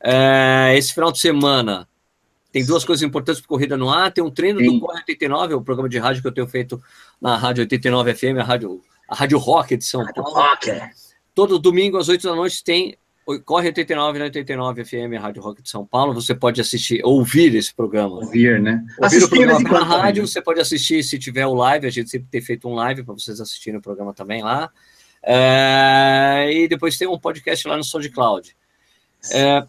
[0.00, 1.88] É, esse final de semana
[2.50, 4.12] tem duas coisas importantes para Corrida no Ar.
[4.12, 4.78] Tem um treino Sim.
[4.78, 6.80] do Corre 89, o programa de rádio que eu tenho feito
[7.20, 10.32] na Rádio 89 FM, a Rádio, a rádio Rock de São Paulo.
[10.32, 10.70] Rock.
[11.34, 12.96] Todo domingo às 8 da noite tem
[13.44, 16.14] Corre 89 na 89 FM, Rádio Rock de São Paulo.
[16.14, 18.16] Você pode assistir, ouvir esse programa.
[18.16, 18.84] Ouvir, né?
[18.98, 21.86] Ouvir assistir o programa pela rádio, você pode assistir se tiver o live.
[21.86, 24.70] A gente sempre tem feito um live para vocês assistirem o programa também lá.
[25.22, 28.56] É, e depois tem um podcast lá no SoundCloud.
[29.32, 29.66] É,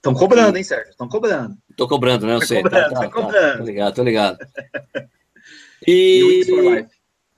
[0.00, 0.90] Estão cobrando, hein, Sérgio?
[0.90, 1.58] Estão cobrando.
[1.70, 2.34] Estou cobrando, né?
[2.34, 2.62] Eu sei.
[2.62, 3.58] Cobrando, tá, tá, tá, cobrando.
[3.58, 4.38] Tô ligado, tô ligado.
[5.86, 6.86] E, e,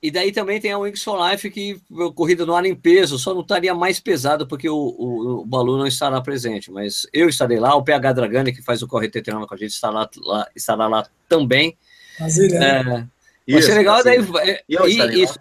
[0.03, 1.81] e daí também tem a Wings for Life, que
[2.17, 5.79] corrida no ar em peso, só não estaria mais pesado porque o, o, o Balu
[5.79, 9.47] não estará presente, mas eu estarei lá, o PH Dragani, que faz o Corre TT9
[9.47, 11.79] com a gente, estará lá, estará lá também.
[12.19, 12.59] Brasília.
[12.59, 13.09] É, vai
[13.47, 14.03] isso, ser legal.
[14.03, 15.39] Daí, é, e, e, isso,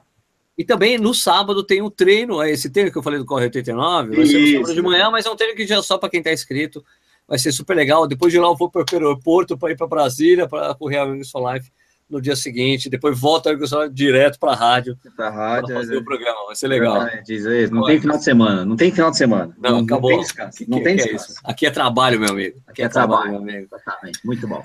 [0.55, 3.45] e também no sábado tem um treino, é esse treino que eu falei do Corre
[3.45, 5.97] 89, vai ser no sábado de manhã, mas é um treino que já é só
[5.97, 6.86] para quem está inscrito
[7.28, 8.05] vai ser super legal.
[8.05, 11.05] Depois de lá eu vou para o aeroporto para ir para Brasília para correr a
[11.05, 11.72] Wings for Life
[12.12, 12.89] no dia seguinte.
[12.89, 14.97] Depois volta a Wings direto para a rádio.
[15.16, 15.76] Para a rádio.
[15.76, 17.07] fazer é, o programa, vai ser legal.
[17.26, 19.55] Diz não tem final de semana, não tem final de semana.
[19.57, 20.12] Não, não acabou.
[20.12, 20.57] Não tem descanso.
[20.57, 21.39] Que, não que, tem que descanso.
[21.45, 22.59] É Aqui é trabalho, meu amigo.
[22.68, 23.68] Aqui é, é trabalho, trabalho, meu amigo.
[23.74, 24.62] Exatamente, muito bom.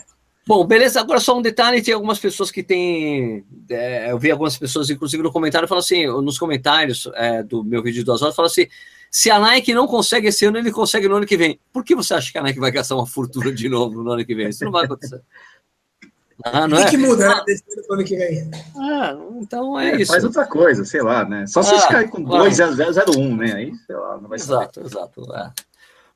[0.47, 1.01] Bom, beleza.
[1.01, 3.45] Agora só um detalhe: tem algumas pessoas que têm.
[3.69, 7.83] É, eu vi algumas pessoas, inclusive no comentário, falam assim, nos comentários é, do meu
[7.83, 8.69] vídeo de duas horas, falam assim:
[9.11, 11.59] se a Nike não consegue esse ano, ele consegue no ano que vem.
[11.73, 14.25] Por que você acha que a Nike vai gastar uma fortuna de novo no ano
[14.25, 14.49] que vem?
[14.49, 15.21] Isso não vai acontecer.
[16.45, 16.91] Ah, não é?
[16.91, 17.43] que muda, né?
[17.47, 18.51] Desse ano ano que vem.
[18.77, 20.13] Ah, então é, é, isso.
[20.13, 21.47] Faz outra coisa, sei lá, né?
[21.47, 23.53] Só se ah, cair com 2,001, né?
[23.55, 24.87] Aí, sei lá, não vai Exato, saber.
[24.87, 25.35] exato.
[25.35, 25.53] É.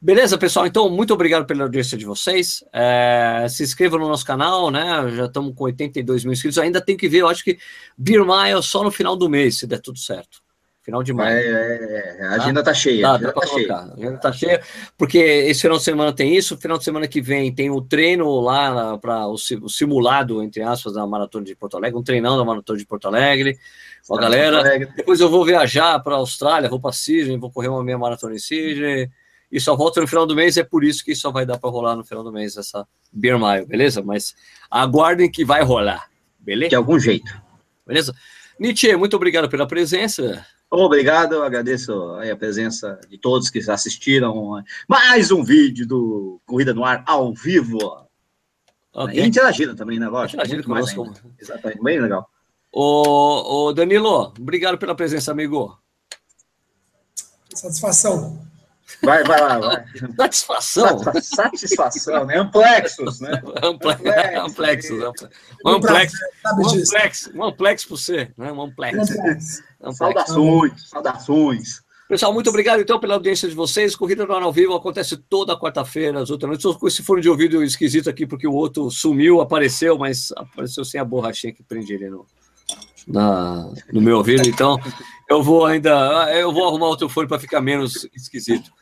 [0.03, 0.67] Beleza, pessoal?
[0.67, 2.65] Então, muito obrigado pela audiência de vocês.
[2.73, 5.11] É, se inscrevam no nosso canal, né?
[5.11, 6.59] Já estamos com 82 mil inscritos.
[6.59, 7.59] Ainda tem que ver, eu acho que
[7.97, 10.40] Beer Mile só no final do mês, se der tudo certo.
[10.83, 11.37] Final de maio.
[11.37, 12.27] É, é, é.
[12.27, 13.03] a agenda tá, tá cheia.
[13.03, 13.75] Dá, agenda tá cheia.
[13.75, 14.63] A agenda tá cheia,
[14.97, 18.41] porque esse final de semana tem isso, final de semana que vem tem o treino
[18.41, 22.45] lá para o, o, simulado, entre aspas, da Maratona de Porto Alegre, um treinão da
[22.45, 23.59] Maratona de Porto Alegre,
[24.09, 24.63] com a galera.
[24.97, 28.35] Depois eu vou viajar para a Austrália, vou para Sydney, vou correr uma meia maratona
[28.35, 29.11] em Sydney,
[29.53, 31.69] e só volta no final do mês, é por isso que só vai dar para
[31.69, 34.03] rolar no final do mês essa Beer Mile, beleza?
[34.03, 34.35] Mas
[34.71, 36.09] aguardem que vai rolar,
[36.39, 36.71] beleza?
[36.71, 37.31] De algum jeito.
[37.87, 38.15] Beleza?
[38.59, 40.47] Nietzsche, muito obrigado pela presença.
[40.71, 47.03] Obrigado, agradeço a presença de todos que assistiram mais um vídeo do Corrida no Ar
[47.07, 48.07] ao vivo.
[48.93, 49.21] Okay.
[49.21, 50.09] E interagindo também, né?
[50.09, 50.37] Lógico.
[50.41, 51.13] Interagindo conosco.
[51.41, 52.31] Exatamente, bem legal.
[52.73, 55.77] Ô, ô, Danilo, obrigado pela presença, amigo.
[57.53, 58.41] Satisfação.
[59.03, 59.85] Vai, vai lá, vai.
[60.17, 60.99] Satisfação.
[61.23, 62.39] Satisfação, né?
[62.39, 63.43] Amplexos, né?
[63.63, 64.07] Amplexos.
[64.37, 65.01] Amplexos.
[65.65, 66.13] Um amplex,
[66.57, 68.53] um amplex, um amplex por você, né?
[68.53, 69.09] Um amplex.
[69.93, 71.83] Saudações, saudações.
[72.09, 73.95] Pessoal, muito obrigado então pela audiência de vocês.
[73.95, 76.65] Corrida no ar ao vivo acontece toda quarta-feira, às outras noites.
[76.65, 80.85] Estou com esse fone de ouvido esquisito aqui, porque o outro sumiu, apareceu, mas apareceu
[80.85, 82.27] sem a borrachinha que prende ele no,
[83.07, 84.49] na, no meu ouvido.
[84.49, 84.77] Então,
[85.29, 86.35] eu vou ainda.
[86.35, 88.73] Eu vou arrumar outro fone para ficar menos esquisito.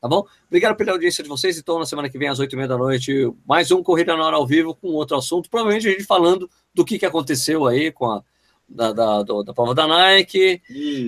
[0.00, 0.24] Tá bom?
[0.46, 1.58] Obrigado pela audiência de vocês.
[1.58, 3.12] Então, na semana que vem, às oito e meia da noite,
[3.44, 5.50] mais um Corrida no ar ao vivo com outro assunto.
[5.50, 8.22] Provavelmente a gente falando do que, que aconteceu aí com a
[8.68, 10.60] da, da, do, da prova da Nike,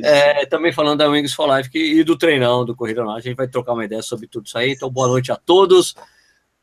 [0.03, 3.47] é, também falando da Wings for Life e do treinão do Corrida A gente vai
[3.47, 4.73] trocar uma ideia sobre tudo isso aí.
[4.73, 5.95] Então, boa noite a todos.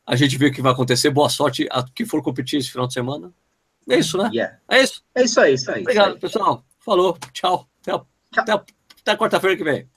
[0.04, 1.10] A gente vê o que vai acontecer.
[1.10, 3.32] Boa sorte a quem for competir esse final de semana.
[3.88, 4.28] É isso, né?
[4.32, 4.58] Yeah.
[4.68, 5.02] É isso.
[5.14, 5.82] É isso aí, isso aí.
[5.82, 6.20] Obrigado, isso aí.
[6.20, 6.64] pessoal.
[6.80, 7.16] Falou.
[7.32, 7.68] Tchau.
[7.80, 8.06] Até, Tchau.
[8.36, 9.88] até, até quarta-feira que vem.